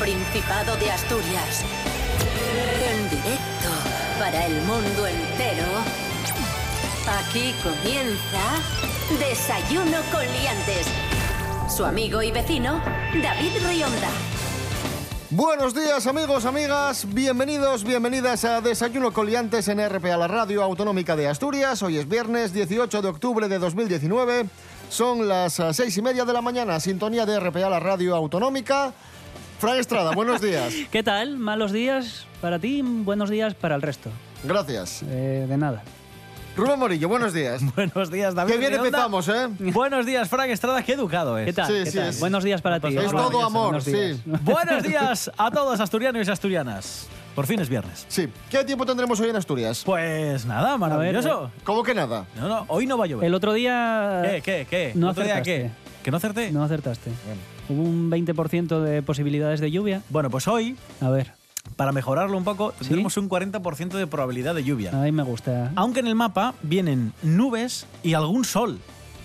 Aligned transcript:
Principado 0.00 0.76
de 0.76 0.90
Asturias. 0.90 1.62
En 2.90 3.10
directo 3.10 3.68
para 4.18 4.46
el 4.46 4.54
mundo 4.62 5.06
entero. 5.06 5.66
Aquí 7.06 7.54
comienza 7.62 8.40
Desayuno 9.18 9.98
con 10.10 10.22
Liantes. 10.22 10.86
Su 11.68 11.84
amigo 11.84 12.22
y 12.22 12.32
vecino, 12.32 12.80
David 13.22 13.52
Rionda. 13.68 14.08
Buenos 15.28 15.74
días 15.74 16.06
amigos, 16.06 16.46
amigas, 16.46 17.06
bienvenidos, 17.12 17.84
bienvenidas 17.84 18.44
a 18.46 18.62
Desayuno 18.62 19.12
Coliantes 19.12 19.68
en 19.68 19.86
RPA, 19.86 20.16
la 20.16 20.28
radio 20.28 20.62
autonómica 20.62 21.14
de 21.14 21.28
Asturias. 21.28 21.82
Hoy 21.82 21.98
es 21.98 22.08
viernes 22.08 22.54
18 22.54 23.02
de 23.02 23.08
octubre 23.08 23.48
de 23.48 23.58
2019, 23.58 24.46
son 24.88 25.28
las 25.28 25.60
ah, 25.60 25.74
seis 25.74 25.96
y 25.98 26.02
media 26.02 26.24
de 26.24 26.32
la 26.32 26.40
mañana, 26.40 26.80
sintonía 26.80 27.26
de 27.26 27.38
RPA, 27.38 27.68
la 27.68 27.78
radio 27.78 28.16
autonómica. 28.16 28.94
Fran 29.60 29.78
Estrada, 29.78 30.12
buenos 30.12 30.40
días. 30.42 30.72
¿Qué 30.90 31.02
tal? 31.02 31.36
Malos 31.36 31.72
días 31.72 32.26
para 32.40 32.58
ti, 32.58 32.82
buenos 32.82 33.30
días 33.30 33.54
para 33.54 33.74
el 33.76 33.82
resto. 33.82 34.10
Gracias. 34.42 35.02
Eh, 35.08 35.46
de 35.48 35.56
nada. 35.56 35.82
Rubén 36.56 36.78
Morillo, 36.78 37.08
buenos 37.08 37.32
días. 37.32 37.62
Buenos 37.76 38.10
días, 38.10 38.34
David. 38.34 38.52
Qué 38.52 38.58
bien 38.58 38.74
empezamos, 38.74 39.28
¿eh? 39.28 39.46
Buenos 39.60 40.04
días, 40.04 40.28
Frank 40.28 40.48
Estrada. 40.50 40.82
Qué 40.82 40.94
educado 40.94 41.38
es. 41.38 41.46
¿Qué 41.46 41.52
tal? 41.52 41.66
Sí, 41.68 41.72
¿Qué 41.84 41.90
sí, 41.92 41.98
tal? 41.98 42.08
es- 42.08 42.20
Buenos 42.20 42.42
días 42.42 42.60
para 42.60 42.80
ti. 42.80 42.88
Es 42.96 43.10
todo 43.10 43.44
amor, 43.44 43.66
buenos 43.68 43.84
días. 43.84 44.16
sí. 44.16 44.22
Buenos 44.42 44.82
días 44.82 45.30
a 45.38 45.50
todos 45.50 45.78
asturianos 45.78 46.26
y 46.26 46.30
asturianas. 46.30 47.06
Por 47.36 47.46
fin 47.46 47.60
es 47.60 47.68
viernes. 47.68 48.04
Sí. 48.08 48.28
¿Qué 48.50 48.64
tiempo 48.64 48.84
tendremos 48.84 49.20
hoy 49.20 49.30
en 49.30 49.36
Asturias? 49.36 49.82
Pues 49.86 50.44
nada, 50.44 50.76
maravilloso. 50.76 51.52
¿Cómo 51.62 51.84
que 51.84 51.94
nada? 51.94 52.26
No, 52.36 52.48
no, 52.48 52.64
hoy 52.66 52.86
no 52.86 52.98
va 52.98 53.04
a 53.04 53.08
llover. 53.08 53.26
El 53.26 53.34
otro 53.34 53.52
día 53.52 54.20
¿Qué, 54.24 54.42
qué, 54.42 54.66
qué? 54.68 54.92
No 54.96 55.06
¿El 55.06 55.10
otro 55.12 55.24
día 55.24 55.40
qué? 55.42 55.70
¿Que 56.02 56.10
no 56.10 56.16
acerté? 56.16 56.50
no 56.50 56.64
acertaste. 56.64 57.10
Bueno. 57.24 57.40
Hubo 57.70 57.82
un 57.84 58.10
20% 58.10 58.80
de 58.80 59.00
posibilidades 59.00 59.60
de 59.60 59.70
lluvia. 59.70 60.02
Bueno, 60.10 60.28
pues 60.28 60.48
hoy, 60.48 60.76
A 61.00 61.08
ver, 61.08 61.34
para 61.76 61.92
mejorarlo 61.92 62.36
un 62.36 62.42
poco, 62.42 62.74
¿Sí? 62.80 62.88
tenemos 62.88 63.16
un 63.16 63.28
40% 63.28 63.90
de 63.90 64.06
probabilidad 64.08 64.56
de 64.56 64.64
lluvia. 64.64 64.90
a 64.90 65.04
mí 65.04 65.12
me 65.12 65.22
gusta. 65.22 65.70
Aunque 65.76 66.00
en 66.00 66.08
el 66.08 66.16
mapa 66.16 66.54
vienen 66.62 67.12
nubes 67.22 67.86
y 68.02 68.14
algún 68.14 68.44
sol. 68.44 68.80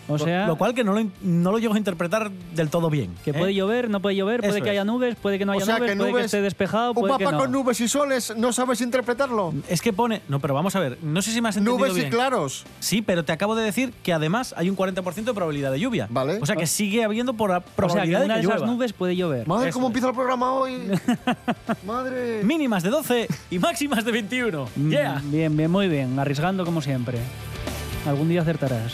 O 0.08 0.20
sea, 0.20 0.45
lo 0.45 0.56
cual 0.58 0.73
que 0.75 0.84
no 0.84 0.94
lo, 0.94 1.03
no 1.22 1.52
lo 1.52 1.58
llego 1.58 1.73
a 1.73 1.78
interpretar 1.78 2.30
del 2.31 2.70
todo 2.70 2.89
bien. 2.89 3.16
que 3.23 3.31
¿eh? 3.31 3.34
puede 3.34 3.53
llover, 3.56 3.89
no 3.89 4.00
puede 4.02 4.16
llover, 4.16 4.42
puede 4.42 4.61
que 4.61 4.70
haya 4.70 4.81
es. 4.81 4.86
nubes, 4.88 5.16
puede 5.16 5.39
que 5.39 5.45
no 5.45 5.53
O 5.53 5.56
haya 5.56 5.66
sea, 5.66 5.80
nubes, 5.80 5.92
que 5.92 5.98
puede 5.98 6.14
que 6.14 6.22
esté 6.25 6.42
despejado, 6.42 6.92
Un 6.92 6.95
puede 6.95 7.17
que 7.17 7.23
papá 7.25 7.31
no. 7.38 7.44
con 7.44 7.52
nubes 7.52 7.81
y 7.81 7.88
soles, 7.88 8.33
¿no 8.38 8.53
sabes 8.53 8.81
interpretarlo? 8.81 9.53
Es 9.67 9.81
que 9.81 9.94
pone. 9.94 10.22
No, 10.28 10.39
pero 10.39 10.53
vamos 10.53 10.76
a 10.76 10.80
ver. 10.80 11.00
No 11.02 11.22
sé 11.22 11.31
si 11.31 11.42
me 11.42 11.50
has 11.50 11.58
entendido 11.58 11.88
Nubes 11.88 12.03
y 12.06 12.09
claros. 12.09 12.66
Sí, 12.80 13.02
pero 13.02 13.26
te 13.26 13.31
acabo 13.31 13.56
de 13.56 13.64
decir 13.64 13.94
que 14.03 14.14
además 14.14 14.53
hay 14.58 14.70
un 14.70 14.78
40% 14.78 15.23
de 15.23 15.33
probabilidad 15.33 15.72
de 15.72 15.80
lluvia. 15.80 16.08
Vale. 16.09 16.38
O 16.42 16.45
sea 16.45 16.56
que 16.56 16.67
sigue 16.67 17.03
habiendo 17.03 17.33
por 17.33 17.50
O 17.50 17.53
sea, 17.53 17.61
que 17.61 17.72
probabilidad 17.76 18.26
una 18.26 18.36
de 18.36 18.42
de 18.42 18.48
que 18.48 18.48
esas 18.53 18.61
llueva. 18.61 18.73
nubes 18.73 18.94
puede 18.94 19.16
llover. 19.16 19.48
Madre, 19.48 19.70
Eso 19.70 19.76
¿cómo 19.78 19.88
es. 19.88 19.89
empieza 19.89 20.09
el 20.09 20.14
programa 20.16 20.53
hoy? 20.53 20.73
Madre. 21.86 22.44
Mínimas 22.44 22.83
de 22.83 22.89
12 22.89 23.28
y 23.50 23.59
máximas 23.59 24.06
de 24.06 24.11
21. 24.11 24.67
Mm, 24.76 24.89
Yeah. 24.92 25.22
Bien, 25.26 25.56
bien, 25.58 25.72
muy 25.72 25.88
bien. 25.88 26.17
Arriesgando 26.20 26.64
como 26.64 26.81
siempre. 26.81 27.17
Algún 28.08 28.30
día 28.30 28.42
acertarás. 28.42 28.94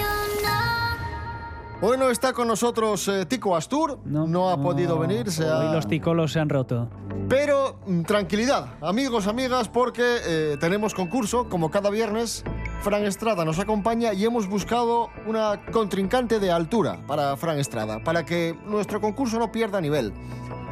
Hoy 1.83 1.97
no 1.97 2.09
está 2.11 2.31
con 2.33 2.47
nosotros 2.47 3.07
eh, 3.07 3.25
Tico 3.25 3.55
Astur, 3.55 3.99
no, 4.05 4.49
ha 4.51 4.61
podido 4.61 4.99
venir, 4.99 5.31
se 5.31 5.47
ha- 5.47 5.59
Hoy 5.59 5.73
los 5.73 5.87
ticolos 5.87 6.31
se 6.31 6.39
han 6.39 6.47
roto. 6.47 6.87
pero 7.27 7.79
mm, 7.87 8.03
tranquilidad, 8.03 8.75
amigos, 8.81 9.25
amigas, 9.25 9.67
porque 9.67 10.03
eh, 10.23 10.57
tenemos 10.59 10.93
concurso, 10.93 11.49
como 11.49 11.71
cada 11.71 11.89
viernes, 11.89 12.43
Fran 12.81 13.03
Estrada 13.05 13.45
nos 13.45 13.57
acompaña 13.57 14.13
y 14.13 14.23
hemos 14.25 14.47
buscado 14.47 15.09
una 15.25 15.59
contrincante 15.71 16.39
de 16.39 16.51
altura 16.51 16.99
para 17.07 17.35
Fran 17.35 17.57
Estrada, 17.57 18.03
para 18.03 18.25
que 18.25 18.55
nuestro 18.67 19.01
concurso 19.01 19.39
no 19.39 19.51
pierda 19.51 19.81
nivel. 19.81 20.13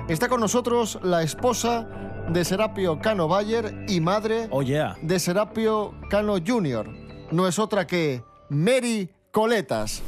Está 0.10 0.28
con 0.30 0.40
nosotros 0.42 1.00
la 1.02 1.24
esposa 1.24 1.88
de 2.30 2.46
Serapio 2.46 3.00
Cano 3.00 3.28
Bayer 3.28 3.86
y 3.88 4.00
madre 4.00 4.48
Oh, 4.52 4.62
yeah. 4.62 4.96
de 5.02 5.18
Serapio 5.20 5.94
Cano 6.12 6.36
Jr. 6.46 6.88
No 7.32 7.48
es 7.48 7.58
otra 7.58 7.88
que 7.88 8.24
Mary 8.50 9.10
Coletas. 9.32 10.04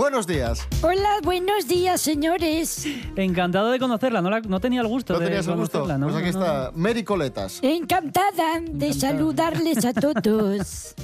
Buenos 0.00 0.26
días. 0.26 0.66
Hola, 0.80 1.18
buenos 1.22 1.68
días, 1.68 2.00
señores. 2.00 2.86
Encantado 3.16 3.70
de 3.70 3.78
conocerla, 3.78 4.22
no, 4.22 4.30
la- 4.30 4.40
no 4.40 4.58
tenía 4.58 4.80
el 4.80 4.86
gusto 4.86 5.12
¿No 5.12 5.18
de 5.18 5.26
tenías 5.26 5.46
el 5.46 5.56
gusto? 5.56 5.80
conocerla, 5.80 5.98
¿no? 5.98 6.10
Pues 6.10 6.24
aquí 6.24 6.32
No, 6.32 6.38
no. 6.40 6.46
está 6.46 6.72
Mary 6.74 7.04
Coletas. 7.04 7.58
Encantada 7.62 8.60
de 8.66 8.94
saludarles 8.94 9.84
a 9.84 9.92
todos. 9.92 10.94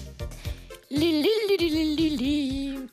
Li, 0.88 1.12
li, 1.22 1.28
li, 1.46 1.58
li, 1.58 1.68
li, 1.68 1.94
li, 1.94 2.16
li. 2.16 2.88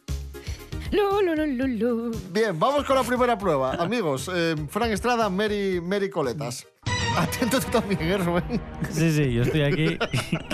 Lo, 0.91 1.21
lo, 1.21 1.35
lo, 1.37 1.45
lo, 1.45 1.67
lo. 1.67 2.11
Bien, 2.33 2.59
vamos 2.59 2.83
con 2.83 2.97
la 2.97 3.03
primera 3.03 3.37
prueba. 3.37 3.71
Amigos, 3.75 4.29
eh, 4.35 4.55
Fran 4.69 4.91
Estrada, 4.91 5.29
Mary, 5.29 5.79
Mary 5.79 6.09
Coletas. 6.09 6.67
Atento 7.17 7.59
tú 7.59 7.71
también, 7.71 8.01
¿eh, 8.01 8.17
Rubén? 8.17 8.61
Sí, 8.89 9.11
sí, 9.11 9.33
yo 9.33 9.43
estoy 9.43 9.61
aquí. 9.61 9.97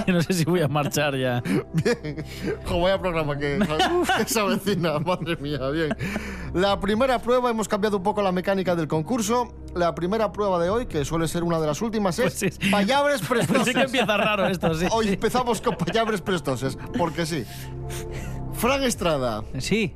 que 0.05 0.11
no 0.11 0.21
sé 0.21 0.33
si 0.33 0.43
voy 0.45 0.61
a 0.61 0.67
marchar 0.67 1.15
ya. 1.15 1.41
Bien. 1.73 2.23
Jo, 2.65 2.81
vaya 2.81 2.99
programa 2.99 3.37
que, 3.37 3.59
se 4.27 4.39
avecina, 4.39 4.99
madre 4.99 5.37
mía, 5.37 5.69
bien. 5.69 5.89
La 6.53 6.79
primera 6.79 7.19
prueba, 7.19 7.49
hemos 7.49 7.67
cambiado 7.67 7.97
un 7.97 8.03
poco 8.03 8.21
la 8.21 8.31
mecánica 8.31 8.75
del 8.75 8.87
concurso. 8.87 9.53
La 9.75 9.93
primera 9.95 10.31
prueba 10.31 10.61
de 10.61 10.69
hoy, 10.69 10.85
que 10.87 11.05
suele 11.05 11.27
ser 11.27 11.43
una 11.43 11.59
de 11.59 11.67
las 11.67 11.81
últimas, 11.81 12.17
es 12.19 12.37
Pues 12.39 12.55
sí. 12.59 12.69
payabres 12.71 13.21
prestoses. 13.27 13.65
sí 13.65 13.73
que 13.73 13.81
empieza 13.81 14.17
raro 14.17 14.47
esto, 14.47 14.73
sí. 14.73 14.87
Hoy 14.91 15.09
empezamos 15.09 15.61
con 15.61 15.75
payabres 15.75 16.21
prestoses, 16.21 16.77
porque 16.97 17.25
sí. 17.25 17.45
Fran 18.53 18.83
Estrada, 18.83 19.43
Sí, 19.59 19.95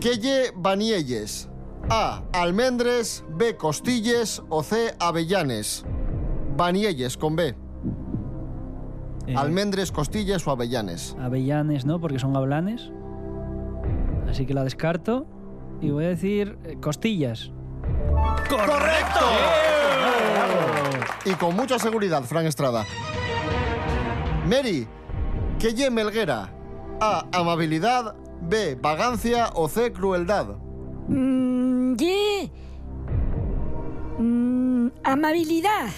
¿qué 0.00 0.18
lle 0.18 0.52
banielles? 0.56 1.48
A. 1.90 2.22
Almendres, 2.32 3.24
B. 3.30 3.56
Costilles 3.56 4.42
o 4.48 4.62
C. 4.62 4.94
Avellanes. 5.00 5.84
Banielles 6.56 7.16
con 7.16 7.36
B. 7.36 7.54
eh, 9.26 9.34
Almendres, 9.36 9.92
costillas 9.92 10.46
o 10.46 10.50
avellanes. 10.50 11.16
avellanes, 11.20 11.84
¿no? 11.86 12.00
Porque 12.00 12.18
son 12.18 12.36
hablanes. 12.36 12.90
Así 14.28 14.44
que 14.46 14.54
la 14.54 14.64
descarto. 14.64 15.26
Y 15.80 15.90
voy 15.90 16.04
a 16.06 16.08
decir 16.08 16.58
eh, 16.64 16.76
costillas. 16.80 17.52
¡Correcto! 18.48 19.20
Y 21.24 21.32
con 21.34 21.54
mucha 21.54 21.78
seguridad, 21.78 22.22
Fran 22.24 22.46
Estrada. 22.46 22.84
Mary, 24.48 24.86
¿qué 25.58 25.74
lle 25.74 25.90
melguera? 25.90 26.50
A. 27.00 27.24
Amabilidad. 27.32 28.14
B. 28.40 28.76
Vagancia 28.80 29.50
o 29.54 29.68
C. 29.68 29.92
Crueldad. 29.92 30.56
Mm, 31.08 31.47
amabilidad. 35.04 35.88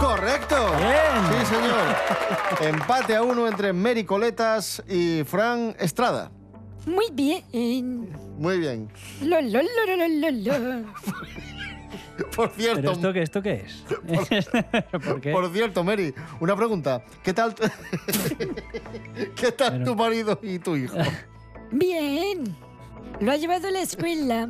¡Correcto! 0.00 0.56
Bien. 0.78 1.40
Sí, 1.40 1.54
señor. 1.54 2.70
Empate 2.74 3.16
a 3.16 3.22
uno 3.22 3.46
entre 3.48 3.72
Mary 3.72 4.04
Coletas 4.04 4.82
y 4.88 5.22
Fran 5.24 5.74
Estrada. 5.78 6.30
Muy 6.86 7.06
bien. 7.12 8.08
Muy 8.38 8.58
bien. 8.58 8.88
Lo, 9.22 9.40
lo, 9.40 9.60
lo, 9.62 9.96
lo, 9.96 10.08
lo, 10.08 10.30
lo, 10.30 10.58
lo. 10.80 10.86
Por 12.34 12.50
¿Pero 12.52 12.54
cierto, 12.56 12.92
esto 12.92 13.12
qué, 13.12 13.22
esto 13.22 13.42
qué 13.42 13.52
es? 13.66 13.84
¿Por 15.04 15.20
qué? 15.20 15.32
por 15.32 15.52
cierto, 15.52 15.84
Mary, 15.84 16.14
una 16.40 16.56
pregunta. 16.56 17.02
¿Qué 17.22 17.34
tal, 17.34 17.54
tu- 17.54 17.64
¿Qué 19.34 19.52
tal 19.52 19.84
tu 19.84 19.94
marido 19.94 20.38
y 20.42 20.58
tu 20.58 20.76
hijo? 20.76 20.96
Bien. 21.72 22.56
Lo 23.20 23.32
ha 23.32 23.36
llevado 23.36 23.68
a 23.68 23.70
la 23.70 23.80
escuela. 23.82 24.48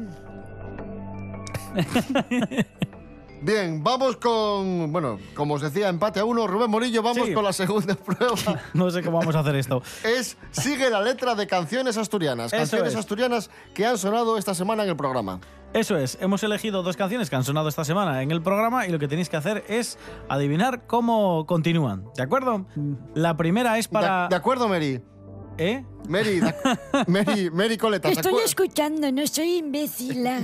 Bien, 3.42 3.82
vamos 3.84 4.16
con, 4.16 4.90
bueno, 4.92 5.18
como 5.34 5.54
os 5.54 5.62
decía, 5.62 5.88
empate 5.88 6.20
a 6.20 6.24
uno. 6.24 6.46
Rubén 6.46 6.70
Morillo, 6.70 7.02
vamos 7.02 7.26
Sí. 7.28 7.34
con 7.34 7.44
la 7.44 7.52
segunda 7.52 7.94
prueba. 8.06 8.34
No 8.74 8.90
sé 8.90 9.02
cómo 9.02 9.18
vamos 9.18 9.36
a 9.36 9.40
hacer 9.40 9.54
esto. 9.56 9.82
es 10.04 10.36
sigue 10.50 10.90
la 10.90 11.00
letra 11.02 11.34
de 11.34 11.46
canciones 11.46 11.96
asturianas. 11.98 12.52
Eso 12.52 12.56
Canciones 12.60 12.92
es. 12.94 12.98
asturianas 12.98 13.50
que 13.74 13.84
han 13.86 13.98
sonado 13.98 14.38
esta 14.38 14.54
semana 14.54 14.82
en 14.84 14.88
el 14.90 14.96
programa. 14.96 15.40
Eso 15.72 15.96
es, 15.98 16.16
hemos 16.22 16.42
elegido 16.42 16.82
dos 16.82 16.96
canciones 16.96 17.28
que 17.28 17.36
han 17.36 17.44
sonado 17.44 17.68
esta 17.68 17.84
semana 17.84 18.22
en 18.22 18.30
el 18.30 18.40
programa 18.40 18.86
y 18.86 18.90
lo 18.90 18.98
que 18.98 19.08
tenéis 19.08 19.28
que 19.28 19.36
hacer 19.36 19.64
es 19.68 19.98
adivinar 20.28 20.86
cómo 20.86 21.44
continúan, 21.46 22.04
¿de 22.16 22.22
acuerdo? 22.22 22.64
La 23.14 23.36
primera 23.36 23.76
es 23.76 23.86
De- 23.86 23.92
para... 23.92 24.28
De, 24.28 24.36
acuerdo, 24.36 24.68
Mary? 24.68 25.02
¿Eh? 25.58 25.84
Mary, 26.08 26.40
Mary, 27.06 27.50
Mary 27.50 27.76
Coleta. 27.78 28.08
¿se 28.08 28.14
Estoy 28.14 28.42
escuchando, 28.44 29.10
no 29.10 29.26
soy 29.26 29.56
imbécil. 29.56 30.26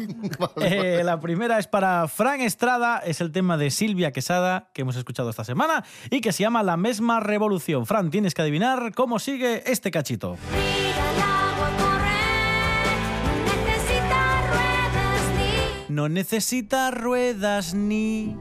Eh, 0.57 1.03
la 1.05 1.21
primera 1.21 1.59
es 1.59 1.67
para 1.67 2.09
Fran 2.09 2.41
Estrada, 2.41 2.99
es 2.99 3.21
el 3.21 3.33
tema 3.33 3.57
de 3.57 3.71
Silvia 3.71 4.13
Quesada 4.13 4.71
que 4.73 4.83
hemos 4.83 4.97
escuchado 4.97 5.31
esta 5.31 5.45
semana 5.45 5.85
y 6.11 6.21
que 6.21 6.33
se 6.33 6.43
llama 6.43 6.63
La 6.63 6.77
misma 6.77 7.21
revolución. 7.21 7.87
Fran, 7.87 8.11
tienes 8.11 8.35
que 8.35 8.43
adivinar 8.43 8.93
cómo 8.95 9.19
sigue 9.19 9.63
este 9.71 9.91
cachito. 9.91 10.37
Mira 10.51 11.13
el 11.13 11.21
agua 11.21 11.71
correr, 11.79 13.67
necesita 13.67 14.51
ruedas 14.51 15.37
ni 15.37 15.95
No 15.95 16.09
necesita 16.09 16.91
ruedas 16.91 17.75
ni... 17.75 18.37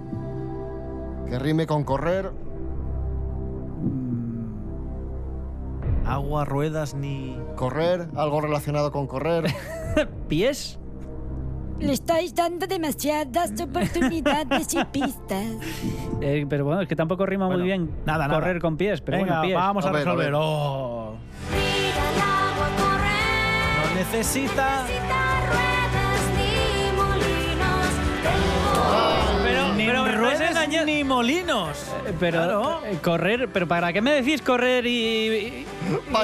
Que 1.29 1.39
rime 1.39 1.67
con 1.67 1.83
correr. 1.83 2.31
Agua, 6.11 6.45
ruedas 6.45 6.93
ni... 6.93 7.37
Correr, 7.55 8.07
algo 8.15 8.41
relacionado 8.41 8.91
con 8.91 9.07
correr. 9.07 9.45
¿Pies? 10.27 10.77
Le 11.79 11.93
estáis 11.93 12.35
dando 12.35 12.67
demasiadas 12.67 13.59
oportunidades 13.59 14.73
y 14.73 14.83
pistas. 14.85 15.45
Eh, 16.23 16.45
pero 16.47 16.63
bueno, 16.65 16.81
es 16.81 16.87
que 16.87 16.95
tampoco 16.95 17.25
rima 17.25 17.47
Bueno, 17.47 17.57
muy 17.61 17.67
bien 17.67 17.89
nada, 18.05 18.27
nada. 18.27 18.39
correr 18.39 18.61
con 18.61 18.77
pies. 18.77 19.01
Pero 19.01 19.17
Venga, 19.17 19.39
bueno, 19.39 19.41
pies. 19.41 19.55
vamos 19.55 19.85
a, 19.85 19.89
A 19.89 19.91
ver, 19.91 20.01
a 20.01 20.03
resolver. 20.11 20.25
ver. 20.27 20.33
Oh, 20.37 21.15
Mira 21.49 22.11
el 22.13 22.21
agua 22.21 22.69
correr, 22.77 23.89
no 23.89 23.95
necesita... 23.95 24.85
ni 30.67 31.03
molinos. 31.03 31.77
Eh, 32.07 32.13
Pero 32.19 32.37
Claro. 32.37 32.81
eh, 32.85 32.97
correr, 33.01 33.49
pero 33.51 33.67
¿para 33.67 33.91
qué 33.93 34.01
me 34.01 34.11
decís 34.11 34.41
correr 34.41 34.85
y, 34.85 35.65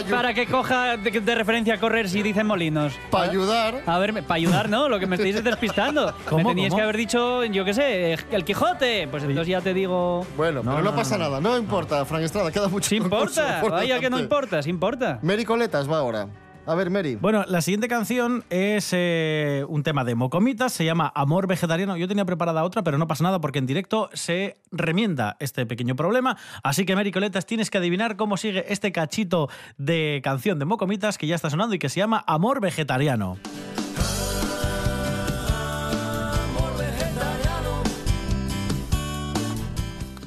para 0.10 0.34
que 0.34 0.46
coja 0.46 0.96
de, 0.98 1.12
de 1.12 1.36
referencia 1.36 1.80
correr 1.80 2.08
si 2.08 2.22
dicen 2.22 2.46
molinos? 2.48 2.94
Para 3.10 3.30
ayudar. 3.32 3.82
A 3.86 3.98
ver, 4.00 4.14
para 4.24 4.36
ayudar, 4.36 4.70
¿no? 4.70 4.90
Lo 4.90 5.00
que 5.00 5.08
me 5.08 5.16
estáis 5.16 5.36
es 5.36 5.44
despistando. 5.44 6.14
¿Cómo, 6.30 6.44
me 6.44 6.50
teníais 6.52 6.70
cómo? 6.70 6.78
que 6.78 6.84
haber 6.84 6.98
dicho, 6.98 7.44
yo 7.46 7.66
qué 7.66 7.74
sé, 7.74 8.14
el 8.32 8.44
Quijote. 8.46 9.08
Pues 9.10 9.24
entonces 9.24 9.48
ya 9.48 9.62
te 9.62 9.74
digo. 9.74 10.26
Bueno, 10.38 10.62
No, 10.64 10.72
pero 10.72 10.84
no, 10.84 10.92
no, 10.92 10.96
pasa 10.96 11.18
no, 11.18 11.24
nada. 11.26 11.42
No 11.42 11.58
importa, 11.58 12.06
Frank 12.06 12.24
Estrada. 12.24 12.52
Queda 12.52 12.68
mucho 12.68 12.90
Sí 12.90 12.96
importa, 12.98 13.60
por 13.62 13.72
vaya 13.72 14.00
que 14.00 14.10
no 14.10 14.20
importa, 14.20 14.62
sí 14.62 14.70
importa. 14.70 15.20
Mary 15.24 15.46
Coletas 15.46 15.90
va 15.92 15.98
ahora. 16.00 16.28
A 16.68 16.76
ver, 16.76 16.90
Mary. 16.90 17.16
Bueno, 17.16 17.46
la 17.48 17.62
siguiente 17.62 17.88
canción 17.88 18.44
es 18.50 18.90
eh, 18.92 19.64
un 19.70 19.84
tema 19.84 20.04
de 20.04 20.16
Mocomitas, 20.16 20.74
se 20.74 20.84
llama 20.84 21.10
Amor 21.16 21.48
Vegetariano. 21.48 21.96
Yo 21.96 22.10
tenía 22.10 22.26
preparada 22.26 22.66
otra, 22.66 22.84
pero 22.84 22.98
no 22.98 23.08
pasa 23.08 23.24
nada 23.24 23.40
porque 23.40 23.60
en 23.60 23.66
directo 23.66 24.10
se 24.12 24.58
remienda 24.70 25.38
este 25.40 25.66
pequeño 25.66 25.96
problema. 25.96 26.36
Así 26.64 26.86
que, 26.86 26.94
Mary 26.94 27.14
Coletas, 27.14 27.46
tienes 27.46 27.70
que 27.70 27.78
adivinar 27.78 28.18
cómo 28.18 28.36
sigue 28.36 28.66
este 28.68 28.92
cachito 28.92 29.48
de 29.78 30.20
canción 30.26 30.60
de 30.60 30.66
Mocomitas 30.66 31.18
que 31.18 31.26
ya 31.26 31.36
está 31.36 31.50
sonando 31.50 31.74
y 31.74 31.80
que 31.80 31.88
se 31.88 32.02
llama 32.02 32.22
Amor 32.28 32.60
Vegetariano. 32.60 33.38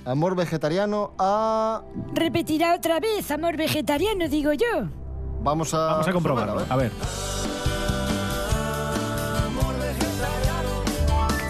Amor 0.07 0.35
vegetariano 0.35 1.13
a. 1.19 1.83
Repetirá 2.15 2.75
otra 2.75 2.99
vez, 2.99 3.31
amor 3.31 3.57
vegetariano, 3.57 4.27
digo 4.27 4.53
yo. 4.55 5.00
Vamos 5.43 5.75
a. 5.75 5.87
Vamos 5.87 6.09
a 6.09 6.13
comprobarlo. 6.13 6.57
ver. 6.57 6.67
A 6.69 6.77
ver. 6.77 6.93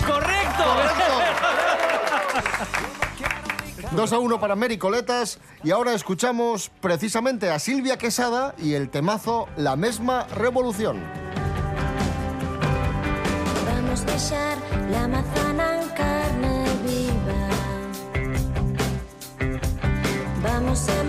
¡Correcto! 0.06 0.64
2 3.92 4.12
a 4.12 4.18
1 4.18 4.40
para 4.40 4.54
Mary 4.54 4.78
Coletas. 4.78 5.38
Y 5.64 5.72
ahora 5.72 5.92
escuchamos 5.94 6.70
precisamente 6.80 7.50
a 7.50 7.58
Silvia 7.58 7.98
Quesada 7.98 8.54
y 8.58 8.74
el 8.74 8.88
temazo 8.88 9.48
La 9.56 9.76
misma 9.76 10.26
revolución. 10.34 11.02
Vamos 13.66 14.06
deixar 14.06 14.58
la 14.90 15.08
manzana 15.08 15.82
en 15.82 15.88
carne 15.90 16.64
viva. 16.84 17.48
Vamos 20.42 20.88
a 20.88 21.02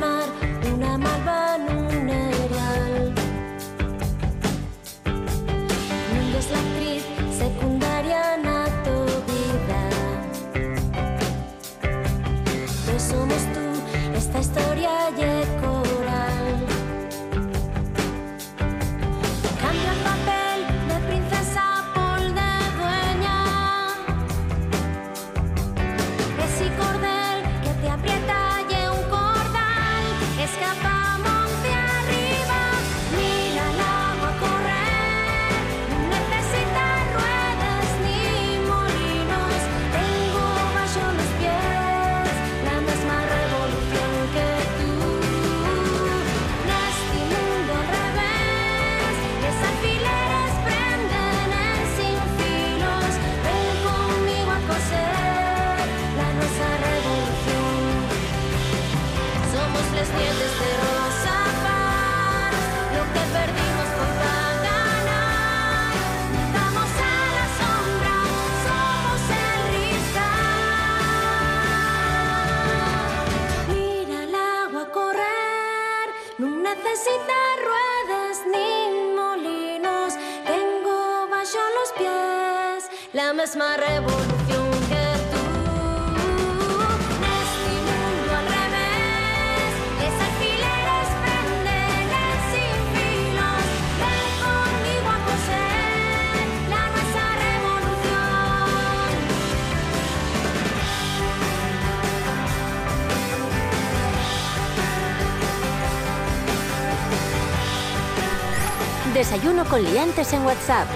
Desayuno 109.32 109.64
con 109.64 109.82
liantes 109.82 110.34
en 110.34 110.42
WhatsApp. 110.44 110.88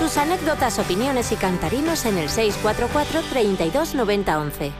Tus 0.00 0.16
anécdotas, 0.16 0.80
opiniones 0.80 1.30
y 1.30 1.36
cantarinos 1.36 2.04
en 2.06 2.18
el 2.18 2.28
644 2.28 3.20
32 3.30 3.94
90 3.94 4.40
11. 4.40 4.72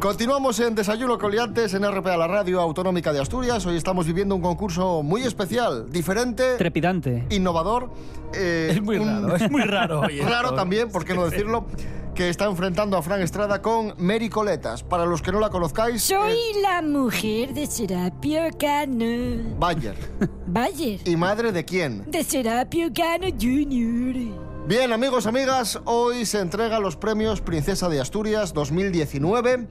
Continuamos 0.00 0.58
en 0.58 0.74
Desayuno 0.74 1.18
con 1.18 1.30
Liantes 1.30 1.72
en 1.74 1.88
RPA, 1.88 2.16
la 2.16 2.26
radio 2.26 2.60
autonómica 2.60 3.12
de 3.12 3.20
Asturias. 3.20 3.64
Hoy 3.64 3.76
estamos 3.76 4.04
viviendo 4.04 4.34
un 4.34 4.42
concurso 4.42 5.04
muy 5.04 5.22
especial, 5.22 5.88
diferente, 5.88 6.56
Trepidante. 6.58 7.24
innovador. 7.30 7.90
eh, 8.34 8.70
Es 8.72 8.82
muy 8.82 8.96
un- 8.96 9.06
raro, 9.06 9.36
es 9.36 9.48
muy 9.52 9.62
raro. 9.62 10.00
hoy 10.08 10.20
Raro 10.20 10.54
también, 10.54 10.90
por 10.90 11.04
qué 11.04 11.14
no 11.14 11.24
decirlo, 11.26 11.66
que 12.14 12.28
está 12.28 12.46
enfrentando 12.46 12.96
a 12.96 13.02
Fran 13.02 13.22
Estrada 13.22 13.62
con 13.62 13.94
Mary 13.98 14.28
Coletas. 14.28 14.82
Para 14.82 15.06
los 15.06 15.22
que 15.22 15.32
no 15.32 15.40
la 15.40 15.50
conozcáis, 15.50 16.02
Soy 16.02 16.32
es 16.32 16.62
la 16.62 16.82
mujer 16.82 17.54
de 17.54 17.66
Serapio 17.66 18.42
Cano. 18.58 19.56
Bayer. 19.58 19.96
Bayer. 20.46 21.00
¿Y 21.04 21.16
madre 21.16 21.52
de 21.52 21.64
quién? 21.64 22.10
De 22.10 22.22
Serapio 22.22 22.88
Cano 22.94 23.26
Jr. 23.28 24.42
Bien, 24.66 24.92
amigos, 24.92 25.26
amigas, 25.26 25.80
hoy 25.86 26.24
se 26.24 26.38
entregan 26.38 26.82
los 26.82 26.96
premios 26.96 27.40
Princesa 27.40 27.88
de 27.88 28.00
Asturias 28.00 28.54
2019. 28.54 29.66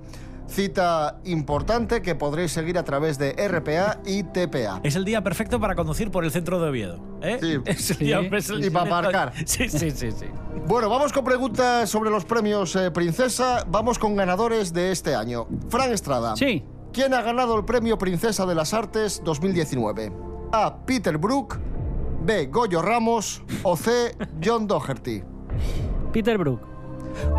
Cita 0.52 1.18
importante 1.24 2.02
que 2.02 2.14
podréis 2.14 2.52
seguir 2.52 2.78
a 2.78 2.84
través 2.84 3.18
de 3.18 3.32
RPA 3.48 4.00
y 4.06 4.24
TPA. 4.24 4.82
Es 4.84 4.98
el 4.98 5.06
día 5.06 5.24
perfecto 5.24 5.62
para 5.62 5.76
conducir 5.76 6.12
por 6.12 6.26
el 6.26 6.32
centro 6.32 6.60
de 6.60 6.70
Oviedo. 6.70 7.00
¿eh? 7.22 7.38
Sí. 7.42 7.58
Es 7.66 7.90
el 7.92 7.96
Sí. 7.98 8.04
día- 8.06 8.20
es 8.20 8.50
el 8.50 8.66
Y 8.66 8.70
para 8.70 8.98
aparcar. 9.00 9.34
Sí, 9.46 9.70
sí, 9.70 9.92
sí, 9.92 10.12
sí. 10.12 10.26
Bueno, 10.68 10.90
vamos 10.90 11.14
con 11.14 11.24
preguntas 11.24 11.90
sobre 11.90 12.10
los 12.10 12.26
premios 12.26 12.76
eh, 12.76 12.92
Princesa. 12.92 13.64
Vamos 13.70 13.98
con 13.98 14.16
ganadores 14.18 14.74
de 14.74 14.92
este 14.92 15.16
año. 15.16 15.48
Fran 15.70 15.94
Estrada. 15.94 16.36
Sí. 16.36 16.66
¿Quién 16.92 17.14
ha 17.14 17.22
ganado 17.22 17.58
el 17.58 17.64
premio 17.64 17.98
Princesa 17.98 18.46
de 18.46 18.54
las 18.54 18.74
Artes 18.74 19.22
2019? 19.24 20.12
A. 20.52 20.76
Peter 20.86 21.18
Brook, 21.18 21.58
B. 22.26 22.48
Goyo 22.48 22.82
Ramos 22.82 23.42
o 23.64 23.78
C. 23.78 24.18
John 24.44 24.68
Doherty. 24.68 25.24
Peter 26.12 26.38
Brook. 26.38 26.60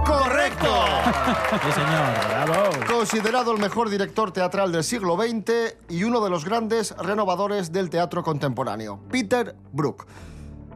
¡Correcto! 0.07 0.69
Sí, 1.13 1.73
señor. 1.73 2.47
Bravo. 2.47 2.71
Considerado 2.89 3.53
el 3.53 3.61
mejor 3.61 3.91
director 3.91 4.33
teatral 4.33 4.73
del 4.73 4.85
siglo 4.85 5.17
XX 5.17 5.77
y 5.89 6.05
uno 6.05 6.23
de 6.23 6.31
los 6.31 6.45
grandes 6.45 6.97
renovadores 6.97 7.73
del 7.73 7.91
teatro 7.91 8.23
contemporáneo, 8.23 8.99
Peter 9.11 9.55
Brook. 9.73 10.07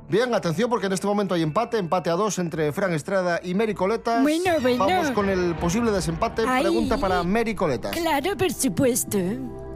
Bien, 0.09 0.33
atención 0.35 0.71
porque 0.71 0.87
en 0.87 0.93
este 0.93 1.07
momento 1.07 1.35
hay 1.35 1.43
empate, 1.43 1.79
empate 1.79 2.11
a 2.11 2.13
dos 2.15 2.39
entre 2.39 2.71
Fran 2.73 2.93
Estrada 2.93 3.41
y 3.43 3.55
Mary 3.55 3.75
Coletas. 3.75 4.23
Bueno, 4.23 4.53
bueno. 4.61 4.87
Vamos 4.87 5.11
con 5.11 5.29
el 5.29 5.57
posible 5.57 5.91
desempate. 5.91 6.45
Ay. 6.47 6.63
Pregunta 6.63 6.97
para 6.99 7.25
Mary 7.25 7.57
Coletas. 7.57 7.91
Claro, 7.97 8.37
por 8.37 8.53
supuesto. 8.53 9.19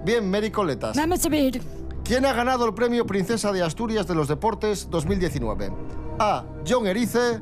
Bien, 0.05 0.31
Mary 0.31 0.53
Coletas. 0.53 0.97
Vamos 0.97 1.27
a 1.27 1.29
ver. 1.29 1.61
¿Quién 2.05 2.25
ha 2.27 2.33
ganado 2.33 2.65
el 2.67 2.75
premio 2.75 3.07
Princesa 3.07 3.51
de 3.53 3.63
Asturias 3.63 4.07
de 4.07 4.15
los 4.15 4.29
Deportes 4.29 4.89
2019? 4.89 5.73
A. 6.21 6.45
John 6.67 6.87
Erice, 6.87 7.41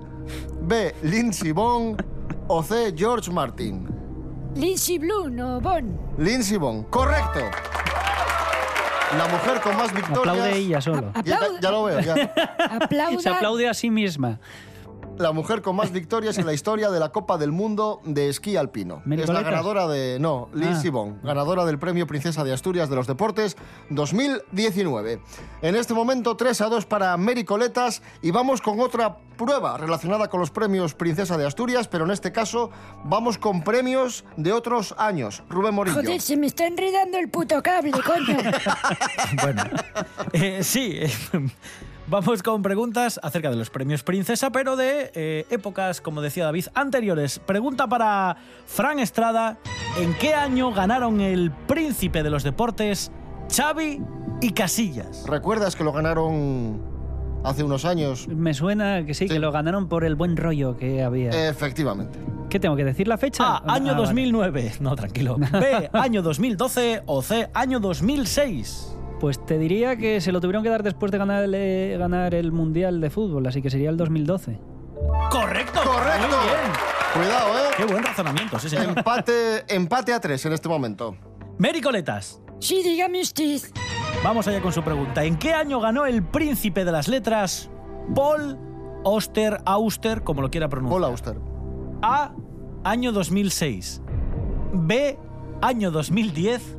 B. 0.63 0.95
Lindsey 1.03 1.53
Vonn 1.53 1.97
o 2.49 2.63
C. 2.63 2.93
George 2.97 3.31
Martin. 3.31 3.87
Lindsay 4.55 4.99
Bloom 4.99 5.39
o 5.39 5.61
Bon. 5.61 5.99
Lindsey 6.19 6.57
Vonn, 6.57 6.83
correcto. 6.85 7.41
La 9.17 9.27
mujer 9.29 9.61
con 9.63 9.77
más 9.77 9.93
victorias. 9.95 10.19
Aplaude 10.19 10.57
ella 10.57 10.81
solo. 10.81 11.13
Ya, 11.25 11.41
ya 11.61 11.71
lo 11.71 11.85
veo, 11.85 12.01
ya. 12.01 12.15
Aplauda. 12.83 13.21
Se 13.21 13.29
aplaude 13.31 13.69
a 13.69 13.75
sí 13.75 13.91
misma. 13.91 14.39
La 15.19 15.33
mujer 15.33 15.63
con 15.63 15.77
más 15.77 15.93
victorias 15.93 16.39
en 16.39 16.47
la 16.47 16.53
historia 16.53 16.91
de 16.91 17.01
la 17.01 17.11
Copa 17.11 17.39
del 17.39 17.51
Mundo 17.53 18.01
de 18.05 18.29
esquí 18.29 18.57
alpino. 18.57 19.03
¿Mary 19.05 19.23
es 19.23 19.29
la 19.29 19.43
ganadora 19.43 19.87
de. 19.89 20.19
No, 20.21 20.49
Lindsey 20.55 20.89
Ah. 20.89 20.93
Vonn, 20.93 21.21
ganadora 21.23 21.65
del 21.65 21.79
premio 21.79 22.07
Princesa 22.07 22.45
de 22.45 22.53
Asturias 22.53 22.89
de 22.89 22.97
los 22.97 23.07
Deportes 23.07 23.57
2019. 23.91 25.21
En 25.63 25.75
este 25.77 25.95
momento, 25.95 26.37
3 26.37 26.61
a 26.61 26.67
2 26.69 26.87
para 26.87 27.17
Mary 27.17 27.45
Coletas. 27.45 28.03
Y 28.23 28.31
vamos 28.31 28.61
con 28.63 28.81
otra 28.81 29.19
prueba 29.37 29.77
relacionada 29.77 30.29
con 30.29 30.41
los 30.41 30.51
premios 30.51 30.95
Princesa 30.95 31.37
de 31.37 31.47
Asturias, 31.47 31.89
pero 31.89 32.05
en 32.05 32.11
este 32.11 32.33
caso 32.33 32.71
vamos 33.05 33.39
con 33.39 33.63
premios 33.63 34.25
de 34.37 34.53
otros 34.53 34.95
años. 34.99 35.43
Rubén 35.49 35.75
Morillo. 35.75 35.97
Joder, 35.97 36.21
se 36.21 36.37
me 36.37 36.47
está 36.47 36.67
enredando 36.67 37.19
el 37.19 37.29
puto 37.29 37.63
cable, 37.63 37.93
coño. 37.93 38.37
Bueno, 39.43 39.63
eh, 40.33 40.61
sí. 40.63 41.01
Vamos 42.11 42.43
con 42.43 42.63
preguntas 42.63 43.21
acerca 43.23 43.51
de 43.51 43.57
los 43.57 43.69
premios 43.69 44.03
Princesa, 44.03 44.51
pero 44.51 44.77
de 44.77 45.11
eh, 45.15 45.45
épocas, 45.51 46.01
como 46.01 46.23
decía 46.23 46.45
David, 46.45 46.67
anteriores. 46.75 47.39
Pregunta 47.39 47.87
para 47.87 48.37
Fran 48.67 48.99
Estrada. 48.99 49.59
¿En 50.01 50.15
qué 50.15 50.33
año 50.33 50.73
ganaron 50.73 51.21
el 51.21 51.51
príncipe 51.51 52.23
de 52.23 52.31
los 52.31 52.45
deportes 52.45 53.13
Xavi 53.55 54.01
y 54.41 54.53
Casillas? 54.53 55.25
¿Recuerdas 55.29 55.77
que 55.77 55.85
lo 55.85 55.93
ganaron 55.93 56.81
hace 57.45 57.63
unos 57.63 57.85
años? 57.85 58.27
Me 58.27 58.55
suena 58.55 59.05
que 59.05 59.13
sí, 59.13 59.29
Sí. 59.29 59.35
que 59.35 59.39
lo 59.39 59.53
ganaron 59.53 59.89
por 59.89 60.05
el 60.05 60.15
buen 60.17 60.39
rollo 60.39 60.79
que 60.79 61.03
había. 61.03 61.49
Efectivamente. 61.51 62.19
¿Qué 62.49 62.59
tengo 62.59 62.75
que 62.77 62.85
decir 62.85 63.07
la 63.07 63.19
fecha? 63.19 63.45
A. 63.45 63.59
Año 63.75 63.93
Ah, 63.93 63.97
vale. 63.97 64.07
2009. 64.07 64.73
No, 64.81 64.97
tranquilo. 64.97 65.37
B. 65.53 65.91
Año 65.93 66.23
2012. 66.23 67.03
O 67.05 67.21
C. 67.21 67.51
Año 67.53 67.79
2006. 67.81 68.95
Pues 69.21 69.45
te 69.45 69.59
diría 69.59 69.97
que 69.97 70.21
se 70.21 70.31
lo 70.33 70.41
tuvieron 70.41 70.63
que 70.63 70.69
dar 70.69 70.83
después 70.83 71.11
de 71.11 71.19
ganar 71.19 71.45
el, 71.45 71.55
eh, 71.55 71.97
ganar 71.99 72.35
el 72.35 72.53
Mundial 72.53 73.01
de 73.01 73.11
Fútbol, 73.11 73.47
así 73.47 73.61
que 73.63 73.71
sería 73.71 73.91
el 73.91 73.97
2012. 73.97 74.59
¡Correcto! 75.31 75.81
¡Correcto! 75.85 76.29
Muy 76.29 76.47
bien. 76.47 76.73
Cuidado, 77.15 77.59
¿eh? 77.59 77.71
Qué 77.77 77.85
buen 77.85 78.03
razonamiento, 78.03 78.59
sí, 78.59 78.69
señor. 78.69 78.97
Empate, 78.97 79.75
empate 79.75 80.13
a 80.13 80.21
tres 80.21 80.45
en 80.47 80.53
este 80.53 80.69
momento. 80.69 81.17
Mary 81.59 81.81
Coletas. 81.81 82.41
Sí, 82.61 82.83
dígame 82.83 83.21
usted. 83.21 83.61
Vamos 84.23 84.47
allá 84.49 84.61
con 84.61 84.73
su 84.73 84.83
pregunta. 84.83 85.25
¿En 85.25 85.37
qué 85.37 85.53
año 85.53 85.81
ganó 85.81 86.07
el 86.07 86.23
príncipe 86.23 86.85
de 86.85 86.93
las 86.93 87.09
letras 87.09 87.71
Paul 88.15 88.59
Auster, 89.05 89.59
Auster, 89.65 90.23
como 90.23 90.43
lo 90.43 90.51
quiera 90.51 90.69
pronunciar? 90.69 91.01
Paul 91.01 91.11
Auster. 91.11 91.37
A. 92.03 92.33
Año 92.85 93.13
2006. 93.13 94.03
B. 94.73 95.19
Año 95.61 95.91
2010. 95.91 96.78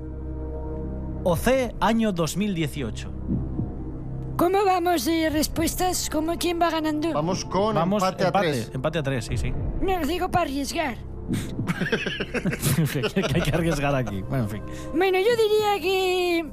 O 1.24 1.36
C. 1.36 1.76
Año 1.80 2.12
2018. 2.12 3.12
¿Cómo 4.38 4.64
vamos 4.64 5.04
de 5.04 5.30
respuestas? 5.30 6.10
¿Cómo 6.10 6.38
quién 6.38 6.62
va 6.62 6.70
ganando? 6.70 7.12
Vamos 7.12 7.44
con 7.44 7.76
Vamos, 7.76 8.02
empate, 8.02 8.26
a 8.26 8.32
tres. 8.32 8.72
Empate 8.74 9.00
a 9.00 9.04
tres, 9.04 9.26
sí, 9.26 9.38
sí. 9.38 9.54
No, 9.82 10.00
digo 10.08 10.32
para 10.32 10.46
arriesgar. 10.46 10.98
que 13.14 13.36
hay 13.36 13.42
que 13.42 13.52
arriesgar 13.52 13.94
aquí. 13.96 14.22
Bueno, 14.22 14.46
en 14.46 14.50
fin. 14.50 14.64
Bueno, 14.96 15.18
yo 15.20 15.36
diría 15.36 15.80
que... 15.82 16.46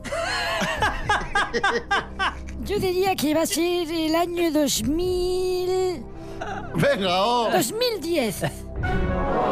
Yo 2.67 2.81
diría 2.81 3.15
que 3.15 3.33
va 3.33 3.43
a 3.43 3.47
ser 3.47 3.89
el 3.89 4.17
año 4.17 4.51
2000... 4.51 6.03
Venga, 6.75 7.25
oh. 7.25 7.49
2010. 7.53 8.43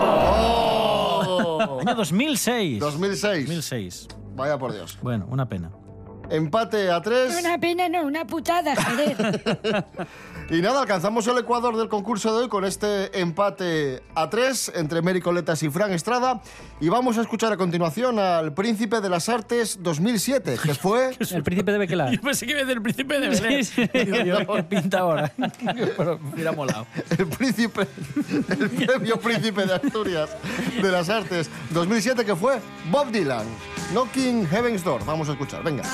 Oh. 0.00 1.78
Año 1.80 1.94
2006. 1.94 2.80
2006. 2.80 3.46
2006. 3.46 4.08
Vaya 4.34 4.58
por 4.58 4.72
Dios. 4.72 4.98
Bueno, 5.02 5.26
una 5.30 5.48
pena. 5.48 5.70
Empate 6.30 6.90
a 6.90 7.02
tres. 7.02 7.38
Una 7.38 7.58
pena, 7.58 7.88
no, 7.88 8.02
una 8.02 8.26
putada, 8.26 8.74
joder. 8.76 9.86
Y 10.50 10.60
nada, 10.60 10.82
alcanzamos 10.82 11.26
el 11.26 11.38
ecuador 11.38 11.74
del 11.74 11.88
concurso 11.88 12.36
de 12.36 12.42
hoy 12.42 12.48
con 12.50 12.66
este 12.66 13.18
empate 13.18 14.02
a 14.14 14.28
tres 14.28 14.70
entre 14.74 15.00
Mary 15.00 15.22
Coletas 15.22 15.62
y 15.62 15.70
Fran 15.70 15.90
Estrada. 15.92 16.42
Y 16.82 16.90
vamos 16.90 17.16
a 17.16 17.22
escuchar 17.22 17.50
a 17.50 17.56
continuación 17.56 18.18
al 18.18 18.52
Príncipe 18.52 19.00
de 19.00 19.08
las 19.08 19.30
Artes 19.30 19.78
2007, 19.80 20.56
que 20.62 20.74
fue... 20.74 21.16
El 21.18 21.42
príncipe 21.42 21.72
de 21.72 21.78
Bequelar. 21.78 22.12
Yo 22.12 22.20
pensé 22.20 22.44
que 22.44 22.52
iba 22.52 22.60
a 22.60 22.64
decir 22.64 22.76
el 22.76 22.82
príncipe 22.82 23.20
de 23.20 23.28
Belén. 23.28 23.64
Sí, 23.64 23.88
sí. 23.88 24.04
Digo, 24.04 24.18
yo, 24.18 24.54
¿qué 24.54 24.62
pinta 24.64 24.98
ahora? 24.98 25.32
Pero 25.96 26.20
hubiera 26.32 26.52
molado. 26.52 26.86
El 27.16 27.26
príncipe, 27.26 27.88
el 28.50 28.70
premio 28.70 29.18
Príncipe 29.18 29.64
de 29.64 29.74
Asturias 29.74 30.28
de 30.80 30.92
las 30.92 31.08
Artes 31.08 31.48
2007, 31.70 32.22
que 32.22 32.36
fue 32.36 32.58
Bob 32.90 33.10
Dylan. 33.10 33.46
Knocking 33.94 34.44
Heaven's 34.44 34.82
Door. 34.82 35.04
Vamos 35.04 35.28
a 35.28 35.32
escuchar, 35.34 35.62
venga. 35.62 35.84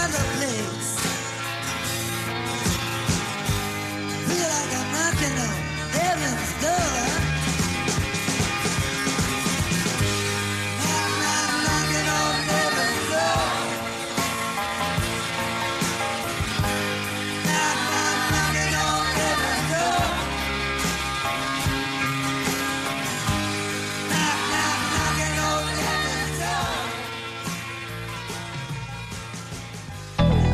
love 0.00 0.12
place. 0.12 1.19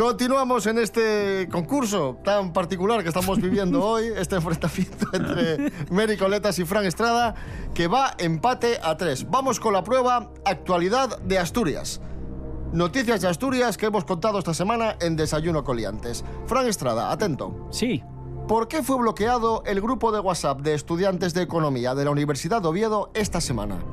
Continuamos 0.00 0.64
en 0.64 0.78
este 0.78 1.46
concurso 1.52 2.16
tan 2.24 2.54
particular 2.54 3.02
que 3.02 3.08
estamos 3.08 3.38
viviendo 3.38 3.84
hoy, 3.86 4.06
este 4.16 4.36
enfrentamiento 4.36 5.06
entre 5.12 5.70
Mary 5.90 6.16
Coletas 6.16 6.58
y 6.58 6.64
Fran 6.64 6.86
Estrada, 6.86 7.34
que 7.74 7.86
va 7.86 8.14
empate 8.16 8.78
a 8.82 8.96
tres. 8.96 9.28
Vamos 9.28 9.60
con 9.60 9.74
la 9.74 9.84
prueba 9.84 10.32
Actualidad 10.46 11.18
de 11.20 11.38
Asturias. 11.38 12.00
Noticias 12.72 13.20
de 13.20 13.28
Asturias 13.28 13.76
que 13.76 13.84
hemos 13.84 14.06
contado 14.06 14.38
esta 14.38 14.54
semana 14.54 14.96
en 15.02 15.16
Desayuno 15.16 15.64
Coliantes. 15.64 16.24
Fran 16.46 16.66
Estrada, 16.66 17.12
atento. 17.12 17.68
Sí. 17.70 18.02
¿Por 18.48 18.68
qué 18.68 18.82
fue 18.82 18.96
bloqueado 18.96 19.62
el 19.66 19.82
grupo 19.82 20.12
de 20.12 20.20
WhatsApp 20.20 20.62
de 20.62 20.72
estudiantes 20.72 21.34
de 21.34 21.42
economía 21.42 21.94
de 21.94 22.06
la 22.06 22.10
Universidad 22.10 22.62
de 22.62 22.68
Oviedo 22.68 23.10
esta 23.12 23.42
semana? 23.42 23.84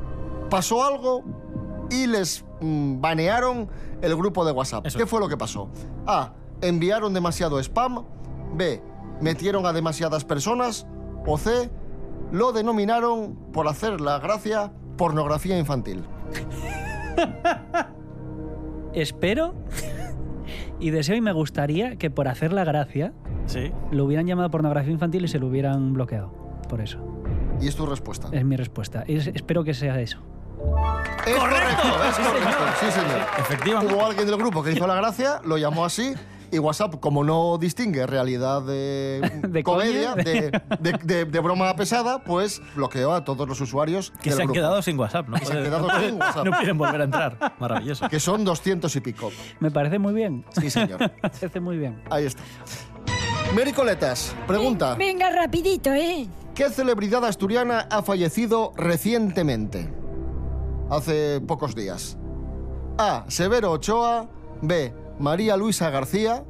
¿Pasó 0.49 0.85
algo 0.85 1.25
y 1.89 2.07
les 2.07 2.45
mm, 2.61 3.01
banearon 3.01 3.69
el 4.01 4.15
grupo 4.15 4.45
de 4.45 4.51
WhatsApp? 4.51 4.85
Eso 4.85 4.97
¿Qué 4.97 5.05
fue 5.05 5.19
lo 5.19 5.27
que 5.29 5.37
pasó? 5.37 5.69
A. 6.05 6.33
Enviaron 6.61 7.13
demasiado 7.13 7.59
spam. 7.59 8.03
B. 8.55 8.81
Metieron 9.21 9.65
a 9.65 9.73
demasiadas 9.73 10.23
personas. 10.25 10.87
O 11.25 11.37
C. 11.37 11.69
Lo 12.31 12.51
denominaron, 12.51 13.35
por 13.53 13.67
hacer 13.67 14.01
la 14.01 14.19
gracia, 14.19 14.71
pornografía 14.97 15.57
infantil. 15.57 16.03
Espero 18.93 19.53
y 20.79 20.89
deseo 20.91 21.15
y 21.15 21.21
me 21.21 21.31
gustaría 21.31 21.97
que 21.97 22.09
por 22.09 22.27
hacer 22.27 22.53
la 22.53 22.63
gracia 22.63 23.13
Sí. 23.45 23.71
lo 23.91 24.05
hubieran 24.05 24.27
llamado 24.27 24.49
pornografía 24.49 24.91
infantil 24.91 25.25
y 25.25 25.27
se 25.27 25.39
lo 25.39 25.47
hubieran 25.47 25.93
bloqueado. 25.93 26.31
Por 26.67 26.81
eso. 26.81 26.99
Y 27.61 27.67
es 27.67 27.75
tu 27.75 27.85
respuesta. 27.85 28.27
Es 28.31 28.43
mi 28.43 28.55
respuesta. 28.57 29.03
Es- 29.07 29.27
espero 29.27 29.63
que 29.63 29.73
sea 29.73 29.99
eso. 30.01 30.19
Es 31.27 31.35
correcto, 31.35 31.87
es 32.09 32.15
correcto. 32.27 32.63
Sí, 32.79 32.91
señor. 32.91 33.21
Efectivamente. 33.39 33.93
Hubo 33.93 34.05
alguien 34.05 34.25
del 34.27 34.37
grupo 34.37 34.63
que 34.63 34.71
hizo 34.71 34.87
la 34.87 34.95
gracia, 34.95 35.41
lo 35.43 35.57
llamó 35.57 35.85
así. 35.85 36.13
Y 36.49 36.59
WhatsApp, 36.59 37.01
como 37.01 37.25
no 37.25 37.57
distingue 37.57 38.07
realidad 38.07 38.61
de, 38.61 39.19
De 39.49 39.63
comedia, 39.63 40.15
de, 40.15 40.49
de- 40.79 40.99
de- 41.03 41.25
de 41.25 41.39
broma 41.41 41.75
pesada, 41.75 42.23
pues 42.23 42.61
bloqueó 42.73 43.11
a 43.13 43.25
todos 43.25 43.49
los 43.49 43.59
usuarios 43.59 44.11
Que 44.21 44.29
del 44.29 44.37
se 44.37 44.41
han 44.43 44.47
grupo, 44.47 44.53
quedado 44.53 44.81
sin 44.81 44.97
WhatsApp, 44.97 45.27
¿no? 45.27 45.37
se 45.39 45.51
han 45.51 45.63
quedado 45.65 45.89
sin 45.99 46.15
WhatsApp. 46.21 46.45
No 46.45 46.57
piden 46.57 46.77
volver 46.77 47.01
a 47.01 47.03
entrar. 47.03 47.53
Maravilloso. 47.59 48.07
que 48.07 48.21
son 48.21 48.45
doscientos 48.45 48.95
y 48.95 49.01
pico. 49.01 49.29
Me 49.59 49.71
parece 49.71 49.99
muy 49.99 50.13
bien. 50.13 50.45
Sí, 50.57 50.69
señor. 50.69 50.99
Me 51.21 51.29
parece 51.29 51.59
muy 51.59 51.77
bien. 51.77 52.01
Ahí 52.09 52.25
está. 52.27 52.41
Mary 53.53 53.73
Coletas, 53.73 54.33
pregunta. 54.47 54.95
Venga, 54.95 55.29
rapidito, 55.29 55.93
¿eh? 55.93 56.27
¿Qué 56.55 56.69
celebridad 56.69 57.25
asturiana 57.25 57.87
ha 57.91 58.01
fallecido 58.03 58.71
recientemente? 58.77 59.89
Hace 60.89 61.41
pocos 61.41 61.75
días. 61.75 62.17
A. 62.97 63.25
Severo 63.27 63.71
Ochoa. 63.71 64.29
B. 64.61 64.93
María 65.19 65.57
Luisa 65.57 65.89
García. 65.89 66.43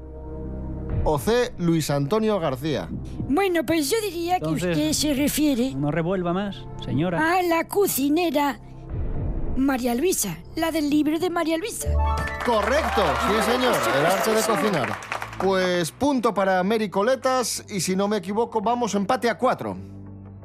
O 1.03 1.17
C. 1.19 1.53
Luis 1.57 1.89
Antonio 1.89 2.39
García. 2.39 2.89
Bueno, 3.29 3.65
pues 3.65 3.89
yo 3.89 3.97
diría 4.01 4.39
que 4.39 4.47
usted 4.47 4.91
se 4.93 5.13
refiere 5.13 5.73
No 5.75 5.91
revuelva 5.91 6.33
más, 6.33 6.65
señora. 6.83 7.37
a 7.37 7.41
la 7.43 7.67
cocinera 7.67 8.59
María 9.55 9.95
Luisa, 9.95 10.37
la 10.55 10.71
del 10.71 10.89
libro 10.89 11.17
de 11.17 11.29
María 11.29 11.57
Luisa. 11.57 11.89
Correcto, 12.45 13.01
sí 13.27 13.51
señor, 13.51 13.75
el 13.97 14.05
arte 14.05 14.31
de 14.31 14.41
cocinar. 14.41 14.89
Pues 15.39 15.91
punto 15.91 16.33
para 16.33 16.63
Mary 16.63 16.89
Coletas 16.89 17.65
y 17.69 17.79
si 17.81 17.95
no 17.95 18.07
me 18.07 18.17
equivoco 18.17 18.61
vamos 18.61 18.93
empate 18.95 19.29
a 19.29 19.37
cuatro. 19.37 19.77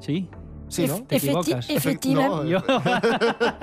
Sí. 0.00 0.28
Sí, 0.72 0.86
Te 1.06 1.16
efecti- 1.16 1.16
equivocas. 1.16 1.70
efectiva- 1.70 2.26
No, 2.28 2.44
Yo- 2.44 2.58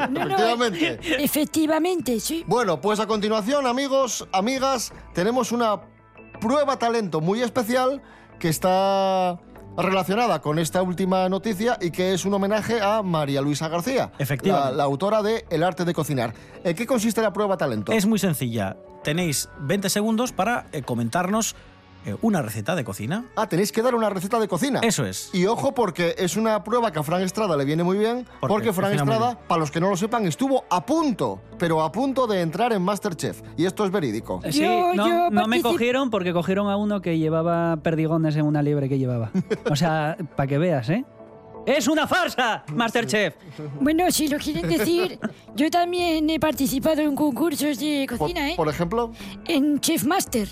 no, 0.10 0.26
no, 0.26 0.36
Efectivamente. 0.36 1.00
efectivamente, 1.24 2.19
sí. 2.19 2.43
Bueno, 2.48 2.80
pues 2.82 3.00
a 3.00 3.08
continuación, 3.08 3.65
amigos, 3.65 4.28
amigas, 4.32 4.93
tenemos 5.13 5.52
una 5.52 5.82
prueba 6.39 6.78
talento 6.78 7.19
muy 7.22 7.41
especial 7.41 8.02
que 8.39 8.50
está 8.50 9.39
relacionada 9.78 10.41
con 10.41 10.60
esta 10.60 10.82
última 10.82 11.28
noticia 11.30 11.78
y 11.82 11.91
que 11.91 12.13
es 12.13 12.26
un 12.26 12.34
homenaje 12.34 12.82
a 12.82 13.02
María 13.02 13.41
Luisa 13.41 13.67
García, 13.69 14.12
Efectivamente. 14.19 14.72
la, 14.72 14.78
la 14.78 14.84
autora 14.84 15.22
de 15.24 15.45
El 15.50 15.63
arte 15.63 15.86
de 15.86 15.93
cocinar. 15.93 16.34
¿En 16.63 16.76
qué 16.76 16.86
consiste 16.86 17.22
la 17.22 17.32
prueba 17.34 17.56
talento? 17.58 17.91
Es 17.91 18.06
muy 18.06 18.19
sencilla. 18.19 18.78
Tenéis 19.04 19.48
20 19.62 19.89
segundos 19.89 20.32
para 20.34 20.65
eh, 20.74 20.82
comentarnos 20.82 21.54
eh, 21.54 21.56
una 22.21 22.41
receta 22.41 22.75
de 22.75 22.83
cocina. 22.83 23.25
Ah, 23.35 23.47
tenéis 23.47 23.71
que 23.71 23.81
dar 23.81 23.95
una 23.95 24.09
receta 24.09 24.39
de 24.39 24.47
cocina. 24.47 24.79
Eso 24.83 25.05
es. 25.05 25.29
Y 25.33 25.45
ojo 25.45 25.73
porque 25.73 26.15
es 26.17 26.35
una 26.38 26.63
prueba 26.63 26.91
que 26.91 26.99
a 26.99 27.03
Fran 27.03 27.21
Estrada 27.21 27.55
le 27.57 27.65
viene 27.65 27.83
muy 27.83 27.97
bien, 27.97 28.25
¿Por 28.39 28.49
porque? 28.49 28.73
Fran 28.73 28.93
Estrada, 28.93 29.38
para 29.47 29.59
los 29.59 29.71
que 29.71 29.79
no 29.79 29.89
lo 29.89 29.97
sepan, 29.97 30.25
estuvo 30.25 30.63
a 30.69 30.85
punto, 30.85 31.41
pero 31.57 31.81
a 31.83 31.91
punto 31.91 32.27
de 32.27 32.41
entrar 32.41 32.73
en 32.73 32.81
Masterchef. 32.81 33.41
Y 33.57 33.65
esto 33.65 33.85
es 33.85 33.91
verídico. 33.91 34.41
Sí, 34.49 34.62
Yo- 34.62 34.93
no, 34.93 35.07
yo 35.07 35.29
no 35.29 35.47
me 35.47 35.62
cogieron 35.62 36.09
porque 36.09 36.33
cogieron 36.33 36.69
a 36.69 36.77
uno 36.77 37.01
que 37.01 37.17
llevaba 37.17 37.77
perdigones 37.77 38.35
en 38.35 38.45
una 38.45 38.62
liebre 38.62 38.89
que 38.89 38.97
llevaba. 38.97 39.31
O 39.69 39.75
sea, 39.75 40.17
para 40.35 40.47
que 40.47 40.57
veas, 40.57 40.89
¿eh? 40.89 41.05
¡Es 41.65 41.88
una 41.88 42.08
farsa, 42.08 42.63
Masterchef! 42.74 43.36
Bueno, 43.80 44.10
si 44.12 44.28
lo 44.28 44.38
quieren 44.38 44.67
decir, 44.67 45.19
yo 45.56 45.69
también 45.69 46.30
he 46.30 46.39
participado 46.39 47.02
en 47.02 47.15
concursos 47.15 47.80
de 47.80 48.06
Por, 48.10 48.17
cocina, 48.17 48.52
¿eh? 48.52 48.54
por 48.56 48.67
ejemplo, 48.69 49.12
En 49.45 49.80
Chef 49.80 50.04
Master. 50.04 50.48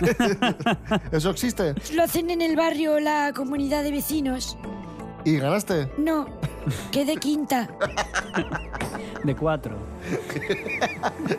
¿eso 1.12 1.30
existe? 1.30 1.74
Lo 1.94 2.04
hacen 2.04 2.30
en 2.30 2.40
el 2.40 2.56
barrio 2.56 3.00
la 3.00 3.32
comunidad 3.34 3.82
de 3.82 3.90
vecinos. 3.90 4.56
¿Y 5.24 5.36
ganaste? 5.38 5.88
No, 5.98 6.26
quedé 6.92 7.16
quinta. 7.16 7.68
De 9.24 9.36
cuatro. 9.36 9.76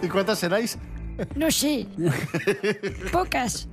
¿Y 0.04 0.08
cuántas 0.08 0.38
seráis? 0.38 0.78
No 1.36 1.50
sé. 1.50 1.88
Pocas. 3.12 3.68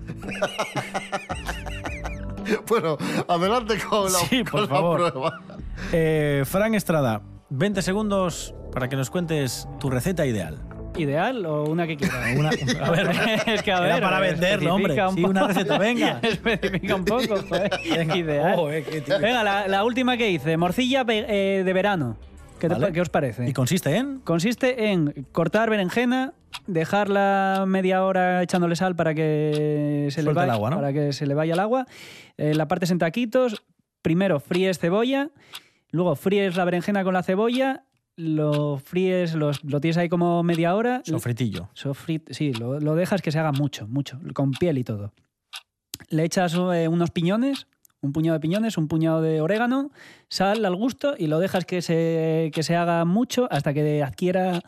Bueno, 2.69 2.97
adelante 3.29 3.77
con 3.89 4.05
la, 4.13 4.19
Sí, 4.19 4.45
por 4.45 4.63
la 4.63 4.67
favor. 4.69 5.13
prueba. 5.13 5.41
Eh, 5.93 6.43
Fran 6.47 6.75
Estrada, 6.75 7.23
20 7.51 7.83
segundos 7.83 8.55
para 8.73 8.89
que 8.89 8.97
nos 8.97 9.11
cuentes 9.11 9.69
tu 9.81 9.91
receta 9.91 10.27
ideal. 10.27 10.59
¿Ideal 10.97 11.47
o 11.47 11.65
una 11.65 11.87
que 11.87 11.97
quiera? 11.97 12.15
Una- 12.37 12.49
a 12.51 12.91
ver, 12.91 13.11
es 13.47 13.63
que 13.63 13.73
a 13.73 13.79
era 13.85 13.95
ver. 13.95 14.03
para 14.03 14.21
venderlo, 14.21 14.75
hombre. 14.75 14.95
especifica 14.95 15.09
un 15.09 15.15
Sí, 15.15 15.21
poco. 15.23 15.31
una 15.31 15.47
receta, 15.47 15.79
venga. 15.79 16.19
especifica 16.23 16.95
un 16.97 17.05
poco, 17.05 17.37
joder. 17.49 17.71
Ideal. 18.17 18.55
Oh, 18.59 18.71
eh. 18.71 18.85
Venga, 19.21 19.45
la, 19.45 19.69
la 19.69 19.85
última 19.85 20.17
que 20.17 20.31
hice, 20.31 20.57
morcilla 20.57 21.05
eh, 21.09 21.63
de 21.65 21.73
verano. 21.73 22.17
¿Qué, 22.59 22.69
te 22.69 22.75
Vale. 22.75 22.87
pa- 22.87 22.93
qué 22.93 23.01
os 23.01 23.09
parece? 23.09 23.49
¿Y 23.49 23.53
consiste 23.53 23.97
en? 23.97 24.19
Consiste 24.21 24.91
en 24.91 25.27
cortar 25.33 25.71
berenjena, 25.71 26.33
dejarla 26.67 27.65
media 27.67 28.05
hora 28.05 28.43
echándole 28.43 28.77
sal 28.77 28.97
para 28.97 29.15
que 29.15 30.09
se, 30.11 30.23
le, 30.23 30.25
Suelte 30.25 30.29
el 30.31 30.35
vaya, 30.35 30.53
agua, 30.55 30.71
¿no? 30.71 30.77
para 30.77 30.93
que 30.93 31.13
se 31.13 31.27
le 31.27 31.35
vaya 31.35 31.55
el 31.55 31.61
agua. 31.61 31.87
Eh, 32.37 32.55
la 32.55 32.69
partes 32.69 32.91
en 32.91 32.99
taquitos. 32.99 33.63
Primero 34.03 34.39
fríes 34.41 34.79
cebolla, 34.79 35.31
luego 35.91 36.15
fríes 36.17 36.57
la 36.57 36.65
berenjena 36.65 37.03
con 37.05 37.15
la 37.15 37.23
cebolla, 37.25 37.85
lo 38.17 38.79
fríes, 38.79 39.35
lo 39.35 39.53
tienes 39.81 39.97
ahí 39.97 40.09
como 40.09 40.43
media 40.43 40.75
hora. 40.77 41.03
Sofritillo. 41.05 41.69
Sofrit, 41.75 42.31
sí, 42.33 42.53
lo, 42.55 42.79
lo 42.81 42.95
dejas 42.95 43.23
que 43.23 43.33
se 43.33 43.39
haga 43.41 43.53
mucho, 43.53 43.87
mucho, 43.89 44.19
con 44.35 44.53
piel 44.53 44.79
y 44.79 44.85
todo. 44.85 45.13
Le 46.11 46.25
echas 46.25 46.55
eh, 46.55 46.87
unos 46.89 47.11
piñones, 47.11 47.67
un 48.01 48.13
puñado 48.13 48.35
de 48.35 48.41
piñones, 48.41 48.79
un 48.79 48.89
puñado 48.89 49.21
de 49.23 49.41
orégano, 49.41 49.91
sal 50.29 50.65
al 50.65 50.77
gusto 50.77 51.15
y 51.19 51.27
lo 51.27 51.39
dejas 51.41 51.65
que 51.65 51.83
se, 51.83 52.51
que 52.55 52.63
se 52.63 52.77
haga 52.77 53.05
mucho 53.05 53.49
hasta 53.51 53.75
que 53.75 54.03
adquiera 54.03 54.63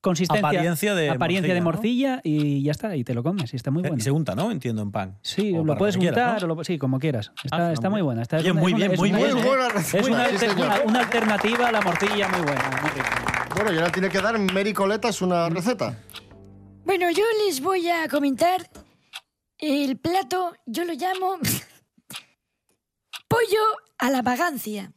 consistencia. 0.00 0.48
Apariencia 0.48 0.94
de 0.94 1.10
apariencia 1.10 1.52
de 1.52 1.60
morcilla, 1.60 2.14
morcilla 2.16 2.20
y 2.24 2.62
ya 2.62 2.70
está, 2.72 2.96
y 2.96 3.04
te 3.04 3.12
lo 3.12 3.22
comes, 3.22 3.52
y 3.52 3.56
está 3.56 3.70
muy 3.70 3.82
bueno. 3.82 3.98
Y 3.98 4.00
se 4.00 4.10
unta, 4.10 4.34
¿no? 4.34 4.50
Entiendo, 4.50 4.80
en 4.80 4.90
pan. 4.92 5.18
Sí, 5.20 5.52
O 5.54 5.62
lo 5.62 5.76
puedes 5.76 5.98
quieras, 5.98 6.16
untar, 6.16 6.48
¿no? 6.48 6.54
o 6.54 6.56
lo- 6.56 6.64
sí, 6.64 6.78
como 6.78 6.98
quieras. 6.98 7.32
Está, 7.44 7.56
Ah, 7.56 7.60
está 7.60 7.72
está 7.74 7.90
muy 7.90 8.00
buena. 8.00 8.22
Está, 8.22 8.38
Oye, 8.38 8.52
muy 8.54 8.72
bien, 8.72 8.92
muy 8.96 9.10
bien, 9.12 9.24
una- 9.34 9.34
Muy 9.34 9.42
buena 9.42 9.66
Es 10.26 10.32
receta, 10.40 10.82
una, 10.86 11.00
alternativa 11.00 11.68
a 11.68 11.72
la 11.72 11.82
morcilla 11.82 12.28
muy 12.28 12.40
buena. 12.40 12.80
muy 12.80 12.90
rica. 12.92 13.46
Bueno, 13.54 13.72
y 13.74 13.76
ahora 13.76 13.92
tiene 13.92 14.08
que 14.08 14.20
dar 14.22 14.38
Mary 14.38 14.72
Coletas 14.72 15.20
una 15.20 15.50
receta. 15.50 15.98
Bueno, 16.86 17.10
yo 17.10 17.24
les 17.46 17.60
voy 17.60 17.88
a 17.90 18.08
comentar 18.08 18.70
el 19.58 19.98
plato, 19.98 20.54
yo 20.64 20.84
lo 20.86 20.94
llamo 20.94 21.36
a 24.00 24.10
la 24.10 24.22
vagancia. 24.22 24.92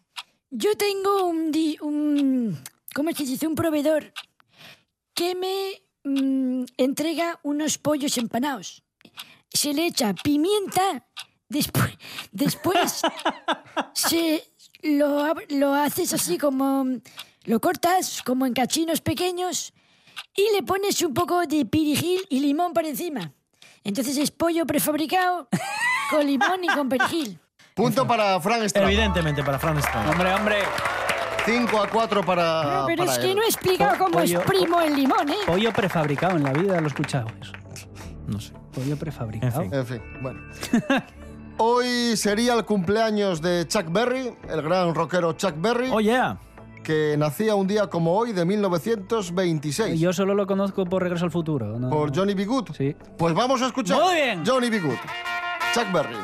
Yo 0.49 0.75
tengo 0.77 1.25
un, 1.25 1.51
di- 1.51 1.77
un 1.81 2.57
¿cómo 2.93 3.11
dice? 3.11 3.47
Un 3.47 3.55
proveedor 3.55 4.13
que 5.13 5.35
me 5.35 5.81
mm, 6.03 6.65
entrega 6.77 7.39
unos 7.43 7.77
pollos 7.77 8.17
empanados. 8.17 8.83
Se 9.49 9.73
le 9.73 9.85
echa 9.87 10.13
pimienta, 10.13 11.07
después, 11.49 11.91
después 12.31 13.01
se 13.93 14.43
lo, 14.81 15.33
lo 15.49 15.73
haces 15.73 16.13
así 16.13 16.37
como, 16.37 16.85
lo 17.45 17.59
cortas 17.59 18.21
como 18.23 18.45
en 18.45 18.53
cachinos 18.53 19.01
pequeños 19.01 19.73
y 20.35 20.51
le 20.53 20.63
pones 20.63 21.01
un 21.01 21.13
poco 21.13 21.45
de 21.45 21.65
perejil 21.65 22.21
y 22.29 22.39
limón 22.39 22.73
por 22.73 22.85
encima. 22.85 23.33
Entonces 23.83 24.17
es 24.17 24.31
pollo 24.31 24.65
prefabricado 24.65 25.49
con 26.09 26.25
limón 26.25 26.63
y 26.63 26.67
con 26.67 26.89
perejil. 26.89 27.39
Punto 27.73 28.05
para 28.07 28.39
Fran 28.39 28.63
Estrada. 28.63 28.87
Evidentemente, 28.91 29.43
para 29.43 29.57
Fran 29.59 29.77
Estrada. 29.77 30.09
Hombre, 30.11 30.33
hombre. 30.33 30.55
5 31.45 31.81
a 31.81 31.87
4 31.89 32.23
para. 32.23 32.63
No, 32.81 32.85
pero 32.85 33.03
para 33.05 33.11
es 33.17 33.19
que 33.19 33.31
él. 33.31 33.35
no 33.35 33.43
he 33.43 33.47
explicado 33.47 33.97
cómo 33.97 34.19
Pollo- 34.19 34.39
exprimo 34.39 34.79
el 34.81 34.95
limón, 34.95 35.27
¿eh? 35.29 35.35
Pollo 35.45 35.73
prefabricado 35.73 36.37
en 36.37 36.43
la 36.43 36.53
vida, 36.53 36.77
lo 36.79 36.85
he 36.85 36.87
escuchado 36.87 37.27
eso. 37.41 37.51
No 38.27 38.39
sé. 38.39 38.53
Pollo 38.73 38.95
prefabricado. 38.97 39.61
En 39.61 39.69
fin. 39.69 39.79
En 39.79 39.85
fin, 39.85 40.01
bueno. 40.21 40.39
Hoy 41.57 42.15
sería 42.17 42.53
el 42.53 42.65
cumpleaños 42.65 43.41
de 43.41 43.67
Chuck 43.67 43.91
Berry, 43.91 44.33
el 44.49 44.61
gran 44.61 44.95
rockero 44.95 45.33
Chuck 45.33 45.53
Berry, 45.57 45.89
Oh, 45.91 45.99
yeah. 45.99 46.37
que 46.83 47.15
nacía 47.17 47.53
un 47.55 47.67
día 47.67 47.87
como 47.87 48.13
hoy 48.17 48.31
de 48.33 48.43
1926. 48.45 49.99
Yo 49.99 50.13
solo 50.13 50.33
lo 50.33 50.47
conozco 50.47 50.85
por 50.85 51.03
Regreso 51.03 51.25
al 51.25 51.31
Futuro. 51.31 51.77
¿no? 51.77 51.89
Por 51.89 52.15
Johnny 52.15 52.33
B. 52.33 52.45
Good. 52.45 52.69
Sí. 52.75 52.95
Pues 53.17 53.33
vamos 53.35 53.61
a 53.61 53.67
escuchar. 53.67 54.01
Muy 54.01 54.15
bien. 54.15 54.43
Johnny 54.45 54.69
B. 54.69 54.79
Good. 54.79 54.95
Chuck 55.75 55.91
Berry. 55.93 56.15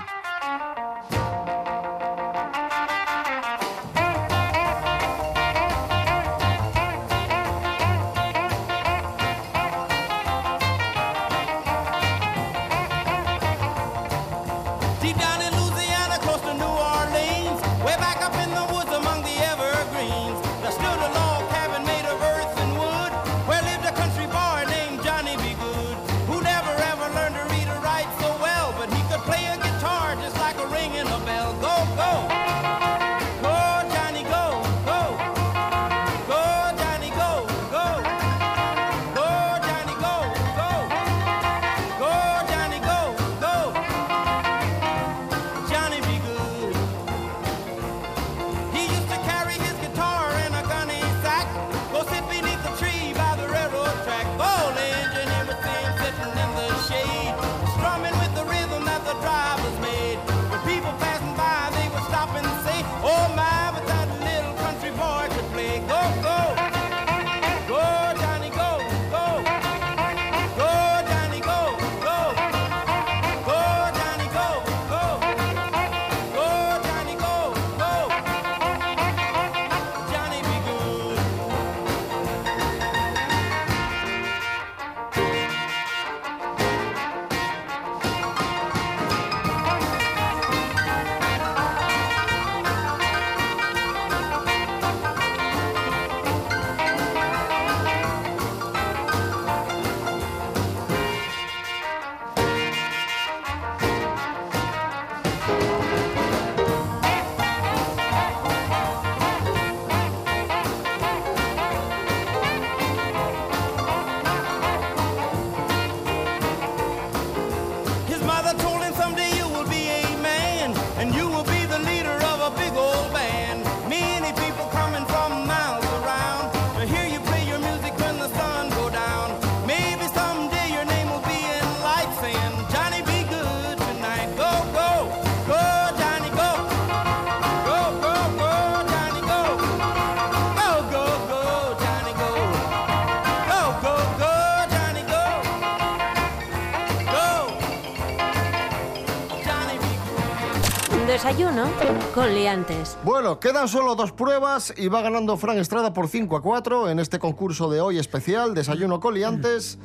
Con 152.19 152.35
liantes. 152.35 152.97
Bueno, 153.05 153.39
quedan 153.39 153.69
solo 153.69 153.95
dos 153.95 154.11
pruebas 154.11 154.73
y 154.75 154.89
va 154.89 155.01
ganando 155.01 155.37
Fran 155.37 155.57
Estrada 155.57 155.93
por 155.93 156.09
5 156.09 156.35
a 156.35 156.41
4 156.41 156.89
en 156.89 156.99
este 156.99 157.17
concurso 157.17 157.69
de 157.69 157.79
hoy 157.79 157.97
especial, 157.97 158.53
Desayuno 158.53 158.99
Coliantes. 158.99 159.79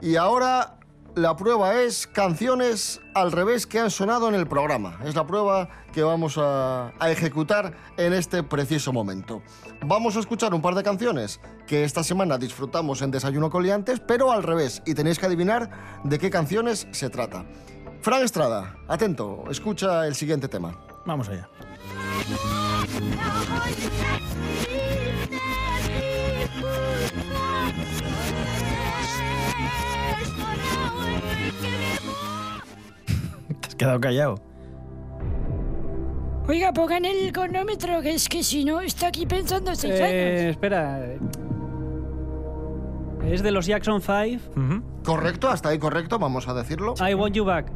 Y 0.00 0.16
ahora 0.16 0.78
la 1.14 1.36
prueba 1.36 1.82
es 1.82 2.06
canciones 2.06 3.02
al 3.14 3.32
revés 3.32 3.66
que 3.66 3.80
han 3.80 3.90
sonado 3.90 4.30
en 4.30 4.34
el 4.34 4.46
programa. 4.46 4.98
Es 5.04 5.14
la 5.14 5.26
prueba 5.26 5.68
que 5.92 6.02
vamos 6.02 6.38
a, 6.38 6.94
a 6.98 7.10
ejecutar 7.10 7.76
en 7.98 8.14
este 8.14 8.42
preciso 8.42 8.90
momento. 8.90 9.42
Vamos 9.84 10.16
a 10.16 10.20
escuchar 10.20 10.54
un 10.54 10.62
par 10.62 10.74
de 10.76 10.82
canciones 10.82 11.38
que 11.66 11.84
esta 11.84 12.02
semana 12.02 12.38
disfrutamos 12.38 13.02
en 13.02 13.10
Desayuno 13.10 13.50
Coliantes, 13.50 14.00
pero 14.00 14.32
al 14.32 14.42
revés. 14.42 14.80
Y 14.86 14.94
tenéis 14.94 15.18
que 15.18 15.26
adivinar 15.26 16.00
de 16.02 16.18
qué 16.18 16.30
canciones 16.30 16.88
se 16.92 17.10
trata. 17.10 17.44
Fran 18.00 18.22
Estrada, 18.22 18.74
atento, 18.88 19.44
escucha 19.50 20.06
el 20.06 20.14
siguiente 20.14 20.48
tema. 20.48 20.78
Vamos 21.04 21.28
allá. 21.28 21.46
Te 33.60 33.68
has 33.68 33.74
quedado 33.74 34.00
callado. 34.00 34.34
Oiga, 36.46 36.72
pongan 36.72 37.04
el 37.06 37.32
cronómetro, 37.32 38.02
que 38.02 38.14
es 38.14 38.28
que 38.28 38.42
si 38.42 38.64
no, 38.64 38.80
está 38.80 39.08
aquí 39.08 39.24
pensando 39.26 39.74
seis 39.74 39.94
Eh, 39.98 40.04
años. 40.40 40.50
espera. 40.50 41.00
Es 43.24 43.42
de 43.42 43.50
los 43.50 43.64
Jackson 43.66 44.02
5. 44.02 44.42
Correcto, 45.02 45.48
hasta 45.48 45.70
ahí 45.70 45.78
correcto, 45.78 46.18
vamos 46.18 46.46
a 46.48 46.54
decirlo. 46.54 46.94
I 46.98 47.14
Want 47.14 47.34
You 47.34 47.44
Back. 47.44 47.70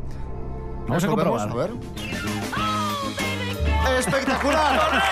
Vamos 0.87 0.91
a 1.05 1.07
Eso 1.07 1.17
vemos, 1.17 1.43
comprobar. 1.43 1.51
A 1.51 1.55
ver. 1.55 1.71
¡Espectacular! 3.96 5.03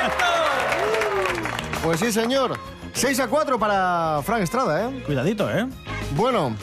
Pues 1.83 2.01
sí, 2.01 2.13
señor. 2.13 2.59
6 2.93 3.21
a 3.21 3.29
4 3.29 3.59
para 3.59 4.21
Frank 4.25 4.43
Estrada, 4.43 4.89
¿eh? 4.89 5.03
Cuidadito, 5.05 5.51
¿eh? 5.51 5.67
Bueno, 6.13 6.55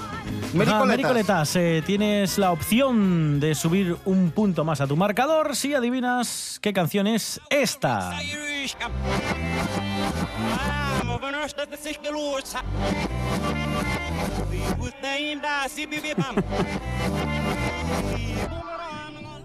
Mary 0.54 0.70
Ajá, 0.70 0.80
Coletas. 0.80 0.88
Mary 0.88 1.04
Coletas, 1.04 1.56
eh, 1.56 1.84
tienes 1.86 2.38
la 2.38 2.52
opción 2.52 3.40
de 3.40 3.56
subir 3.56 3.98
un 4.06 4.32
punto 4.32 4.64
más 4.64 4.82
a 4.82 4.88
tu 4.88 4.96
marcador 4.96 5.56
si 5.56 5.74
adivinas 5.74 6.60
qué 6.62 6.74
canción 6.74 7.08
es 7.08 7.42
esta. 7.50 8.12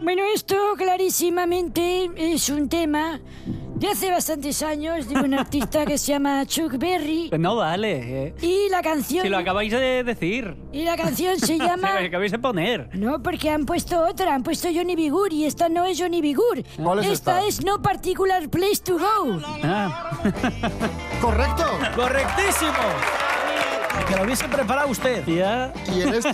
Bueno, 0.08 0.22
esto 0.34 0.56
clarísimamente 0.78 2.08
es 2.16 2.48
un 2.48 2.70
tema 2.70 3.20
de 3.74 3.88
hace 3.88 4.10
bastantes 4.10 4.62
años 4.62 5.06
de 5.06 5.16
un 5.20 5.34
artista 5.34 5.84
que 5.84 5.98
se 5.98 6.12
llama 6.12 6.46
Chuck 6.46 6.78
Berry. 6.78 7.28
No 7.38 7.56
vale. 7.56 8.28
eh. 8.28 8.34
Y 8.40 8.70
la 8.70 8.80
canción. 8.80 9.22
Si 9.22 9.28
lo 9.28 9.36
acabáis 9.36 9.70
de 9.70 10.02
decir. 10.04 10.56
Y 10.72 10.84
la 10.84 10.96
canción 10.96 11.38
se 11.38 11.58
llama. 11.58 11.88
Si 11.98 12.00
lo 12.04 12.08
acabáis 12.08 12.32
de 12.32 12.38
poner. 12.38 12.88
No, 12.96 13.22
porque 13.22 13.50
han 13.50 13.66
puesto 13.66 14.02
otra, 14.02 14.32
han 14.34 14.42
puesto 14.42 14.68
Johnny 14.74 14.96
B. 14.96 15.10
Good 15.10 15.32
y 15.32 15.44
esta 15.44 15.68
no 15.68 15.84
es 15.84 16.00
Johnny 16.00 16.22
B. 16.22 16.32
Good. 16.32 16.64
¿Cuál 16.82 17.00
es 17.00 17.08
esta 17.08 17.40
esta? 17.44 17.46
es 17.46 17.62
No 17.66 17.82
Particular 17.82 18.48
Place 18.48 18.80
to 18.82 18.94
Go. 18.94 19.38
Ah, 19.62 20.22
¿Correcto? 21.20 21.64
¡Correctísimo! 21.94 22.72
Que 24.06 24.16
lo 24.16 24.22
hubiese 24.24 24.48
preparado 24.48 24.88
usted. 24.88 25.26
ya. 25.26 25.72
Y 25.94 26.00
en 26.02 26.14
este, 26.14 26.30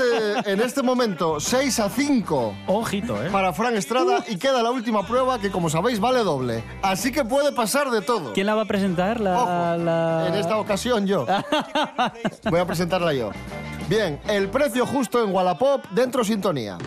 en 0.46 0.60
este 0.60 0.82
momento, 0.82 1.40
6 1.40 1.80
a 1.80 1.88
5 1.88 2.54
Ojito, 2.68 3.22
¿eh? 3.24 3.30
para 3.30 3.52
Fran 3.52 3.76
Estrada 3.76 4.24
y 4.28 4.36
queda 4.36 4.62
la 4.62 4.70
última 4.70 5.04
prueba 5.06 5.38
que, 5.40 5.50
como 5.50 5.68
sabéis, 5.68 5.98
vale 5.98 6.20
doble. 6.20 6.62
Así 6.82 7.10
que 7.10 7.24
puede 7.24 7.50
pasar 7.52 7.90
de 7.90 8.00
todo. 8.00 8.32
¿Quién 8.32 8.46
la 8.46 8.54
va 8.54 8.62
a 8.62 8.66
presentar? 8.66 9.20
La, 9.20 9.38
Ojo, 9.38 9.84
la- 9.84 10.24
En 10.28 10.34
esta 10.34 10.56
ocasión 10.58 11.06
yo. 11.06 11.26
Voy 12.50 12.60
a 12.60 12.66
presentarla 12.66 13.12
yo. 13.12 13.30
Bien, 13.88 14.20
el 14.28 14.48
precio 14.48 14.86
justo 14.86 15.22
en 15.24 15.32
Wallapop 15.34 15.84
dentro 15.90 16.22
sintonía. 16.24 16.78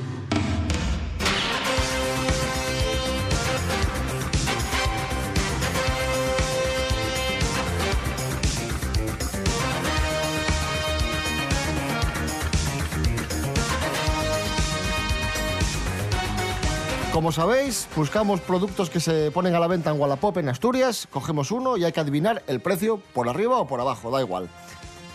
Como 17.17 17.32
sabéis, 17.32 17.88
buscamos 17.95 18.41
productos 18.41 18.91
que 18.91 18.99
se 18.99 19.32
ponen 19.32 19.56
a 19.56 19.60
la 19.60 19.65
venta 19.65 19.89
en 19.89 19.99
Wallapop 19.99 20.38
en 20.38 20.49
Asturias, 20.49 21.08
cogemos 21.10 21.49
uno 21.49 21.75
y 21.75 21.84
hay 21.84 21.91
que 21.91 21.99
adivinar 21.99 22.43
el 22.45 22.60
precio 22.60 22.97
por 23.12 23.27
arriba 23.27 23.58
o 23.58 23.65
por 23.65 23.82
abajo, 23.82 24.12
da 24.12 24.21
igual. 24.21 24.47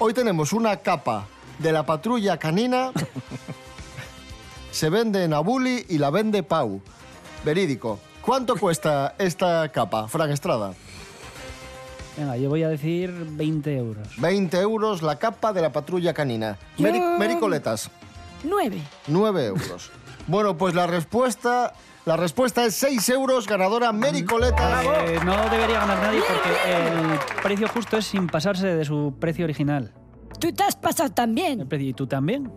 Hoy 0.00 0.12
tenemos 0.12 0.52
una 0.52 0.78
capa 0.78 1.28
de 1.60 1.70
la 1.70 1.86
patrulla 1.86 2.38
canina. 2.38 2.90
se 4.72 4.90
vende 4.90 5.22
en 5.22 5.32
Abuli 5.32 5.86
y 5.88 5.98
la 5.98 6.10
vende 6.10 6.42
Pau. 6.42 6.82
Verídico. 7.44 8.00
¿Cuánto 8.20 8.56
cuesta 8.56 9.14
esta 9.18 9.68
capa, 9.68 10.08
Fran 10.08 10.32
Estrada? 10.32 10.74
Venga, 12.16 12.36
yo 12.36 12.48
voy 12.48 12.64
a 12.64 12.68
decir 12.68 13.12
20 13.12 13.76
euros. 13.76 14.08
20 14.16 14.58
euros 14.58 15.02
la 15.02 15.20
capa 15.20 15.52
de 15.52 15.62
la 15.62 15.70
patrulla 15.70 16.12
canina. 16.12 16.58
Yo- 16.76 16.82
Meri, 16.82 16.98
Mericoletas, 16.98 17.90
Nueve. 18.42 18.82
9 19.06 19.46
euros. 19.46 19.92
Bueno, 20.28 20.56
pues 20.56 20.76
la 20.76 20.86
respuesta, 20.86 21.74
la 22.04 22.16
respuesta 22.16 22.64
es 22.64 22.74
6 22.76 23.08
euros, 23.10 23.46
ganadora 23.46 23.92
Mericoletas. 23.92 24.84
Eh, 24.84 25.18
no 25.24 25.36
debería 25.50 25.80
ganar 25.80 26.02
nadie 26.02 26.20
porque 26.26 26.72
el 26.72 27.42
precio 27.42 27.68
justo 27.68 27.96
es 27.98 28.06
sin 28.06 28.26
pasarse 28.26 28.66
de 28.74 28.84
su 28.84 29.14
precio 29.20 29.44
original. 29.44 29.92
Tú 30.40 30.52
te 30.52 30.64
has 30.64 30.74
pasado 30.74 31.08
El 31.08 31.14
también, 31.14 31.68
precio- 31.68 31.88
¿Y 31.90 31.92
tú 31.94 32.06
también? 32.08 32.50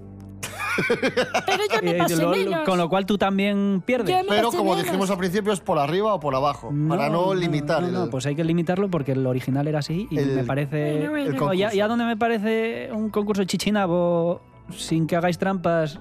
pero 1.45 1.61
yo 1.71 1.81
me 1.83 1.91
Eh, 1.95 1.97
pasé 1.97 2.17
lo- 2.17 2.31
menos. 2.31 2.65
con 2.65 2.77
lo 2.79 2.89
cual 2.89 3.05
tú 3.05 3.17
también 3.19 3.81
pierdes. 3.85 4.09
Yo 4.15 4.23
me 4.23 4.29
Pero 4.29 4.47
pasé 4.47 4.57
como 4.57 4.71
menos. 4.71 4.85
dijimos 4.85 5.09
al 5.11 5.17
principio, 5.17 5.53
es 5.53 5.59
por 5.59 5.77
arriba 5.77 6.13
o 6.15 6.19
por 6.19 6.35
abajo, 6.35 6.73
para 6.89 7.09
no, 7.09 7.33
limitar 7.35 7.81
no, 7.83 7.87
no, 7.91 8.03
el- 8.05 8.09
pues 8.09 8.25
hay 8.25 8.35
que 8.35 8.43
limitarlo 8.43 8.89
porque 8.89 9.11
el 9.13 9.25
original 9.27 9.67
era 9.67 9.79
así 9.79 10.07
y 10.09 10.17
El- 10.17 10.35
me 10.35 10.43
parece... 10.43 10.93
Bueno, 10.97 11.11
bueno. 11.11 11.25
el 11.29 11.35
No, 11.35 11.53
ya, 11.53 11.65
concurso. 11.67 11.77
ya 11.77 11.87
donde 11.87 12.05
me 12.05 12.17
parece 12.17 12.89
un 12.91 13.09
concurso 13.11 13.43
chichinabo 13.43 14.41
sin 14.75 15.05
que 15.07 15.15
hagáis 15.15 15.37
trampas, 15.37 15.99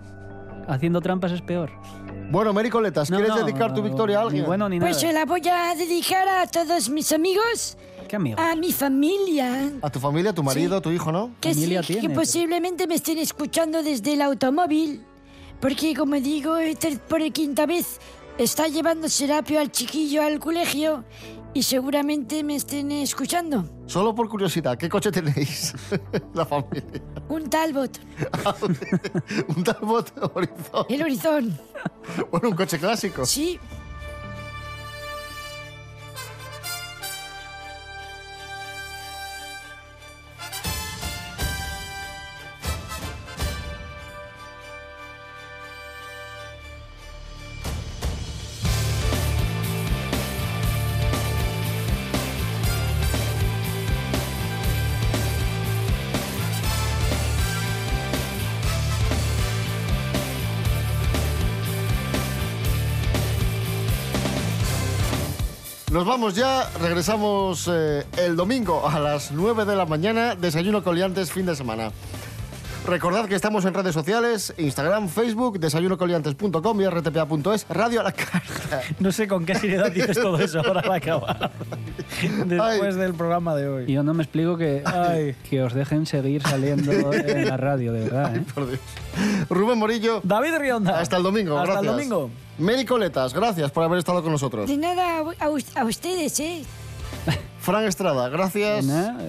haciendo 0.66 1.00
trampas 1.02 1.30
es 1.32 1.42
peor. 1.42 1.70
Bueno, 2.30 2.52
Mericoletas, 2.52 3.10
No, 3.10 3.16
¿quieres 3.18 3.34
no, 3.36 3.44
dedicar 3.44 3.72
tu 3.74 3.82
victoria 3.82 4.18
a 4.18 4.22
alguien? 4.22 4.42
Ni 4.42 4.46
bueno 4.46 4.68
ni 4.68 4.78
nada. 4.78 4.90
Pues 4.90 5.00
se 5.00 5.12
la 5.12 5.24
voy 5.24 5.42
a 5.48 5.74
dedicar 5.74 6.26
a 6.28 6.46
todos 6.46 6.88
mis 6.88 7.12
amigos, 7.12 7.76
¿Qué 8.08 8.16
amigo? 8.16 8.40
a 8.40 8.56
mi 8.56 8.72
familia, 8.72 9.70
A 9.82 9.90
tu 9.90 10.00
familia, 10.00 10.32
tu 10.32 10.42
marido, 10.42 10.80
tu 10.80 10.90
hijo, 10.90 11.12
¿no? 11.12 11.30
que, 11.40 11.50
sí, 11.54 11.60
Familia 11.60 11.80
que 11.82 11.86
tiene, 11.94 12.08
pero- 12.08 12.20
posiblemente 12.20 12.86
me 12.86 12.94
estén 12.96 13.18
escuchando 13.18 13.82
desde 13.82 14.14
el 14.14 14.22
automóvil, 14.22 15.04
porque 15.60 15.94
como 15.94 16.16
digo, 16.16 16.56
esta- 16.56 16.88
por 17.08 17.20
quinta 17.32 17.66
vez 17.66 18.00
está 18.38 18.66
llevando 18.68 19.08
Serapio 19.08 19.60
al 19.60 19.70
chiquillo 19.70 20.22
al 20.22 20.38
colegio 20.40 21.04
y 21.54 21.62
seguramente 21.62 22.42
me 22.42 22.56
estén 22.56 22.90
escuchando. 22.92 23.64
Solo 23.86 24.14
por 24.14 24.28
curiosidad, 24.28 24.76
¿qué 24.76 24.88
coche 24.88 25.10
tenéis? 25.10 25.72
La 26.34 26.44
familia. 26.44 26.82
Un 27.28 27.48
Talbot, 27.48 28.00
un 29.56 29.64
Talbot 29.64 30.12
Horizon. 30.34 30.86
el 30.88 31.02
horizon. 31.02 31.58
Bueno, 32.30 32.48
un 32.50 32.56
coche 32.56 32.78
clásico. 32.78 33.24
Sí, 33.24 33.58
Nos 65.94 66.04
vamos 66.04 66.34
ya, 66.34 66.68
regresamos 66.80 67.70
eh, 67.72 68.04
el 68.16 68.34
domingo 68.34 68.88
a 68.88 68.98
las 68.98 69.30
9 69.30 69.64
de 69.64 69.76
la 69.76 69.86
mañana, 69.86 70.34
desayuno 70.34 70.82
coliantes 70.82 71.30
fin 71.30 71.46
de 71.46 71.54
semana. 71.54 71.92
Recordad 72.84 73.28
que 73.28 73.36
estamos 73.36 73.64
en 73.64 73.74
redes 73.74 73.94
sociales, 73.94 74.52
Instagram, 74.58 75.08
Facebook, 75.08 75.60
desayunocoliantes.com 75.60 76.80
y 76.80 76.86
rtpa.es, 76.88 77.66
radio 77.68 78.00
a 78.00 78.02
la 78.02 78.10
carta. 78.10 78.82
No 78.98 79.12
sé 79.12 79.28
con 79.28 79.46
qué 79.46 79.54
seriedad 79.54 79.92
dices 79.92 80.20
todo 80.20 80.36
eso 80.40 80.58
ahora 80.66 80.80
al 80.80 80.90
acabar. 80.90 81.52
Después 82.44 82.96
del 82.96 83.14
programa 83.14 83.54
de 83.54 83.68
hoy. 83.68 83.86
Yo 83.86 84.02
no 84.02 84.14
me 84.14 84.24
explico 84.24 84.56
que, 84.56 84.82
Ay. 84.84 85.36
que 85.48 85.62
os 85.62 85.74
dejen 85.74 86.06
seguir 86.06 86.42
saliendo 86.42 86.90
en 87.12 87.46
la 87.46 87.56
radio, 87.56 87.92
de 87.92 88.00
verdad. 88.00 88.34
¿eh? 88.34 88.42
Por 88.52 88.66
Dios. 88.66 88.80
Rubén 89.50 89.78
Morillo, 89.78 90.20
David 90.22 90.54
Rionda. 90.58 90.98
hasta 91.00 91.16
el 91.16 91.22
domingo. 91.22 91.58
Hasta 91.58 91.80
el 91.80 91.86
domingo. 91.86 92.30
Mary 92.58 92.84
Coletas, 92.84 93.34
gracias 93.34 93.70
por 93.70 93.82
haber 93.84 93.98
estado 93.98 94.22
con 94.22 94.30
nosotros. 94.32 94.68
de 94.68 94.76
nada 94.76 95.18
a, 95.38 95.44
a 95.44 95.50
us- 95.50 95.76
a 95.76 95.84
ustedes, 95.84 96.38
¿eh? 96.40 96.62
Fran 97.60 97.84
Estrada, 97.84 98.28
gracias 98.28 98.84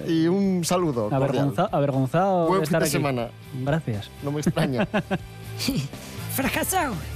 y 0.06 0.26
un 0.26 0.62
saludo. 0.64 1.08
Avergonza- 1.10 1.68
avergonzado 1.72 2.48
Buen 2.48 2.60
de 2.60 2.66
fin 2.66 2.74
estar 2.76 2.80
de 2.82 2.86
aquí. 2.86 2.92
semana. 2.92 3.28
Gracias. 3.64 4.10
No 4.22 4.30
me 4.30 4.40
extraña. 4.40 4.86
Fracasado. 6.34 6.94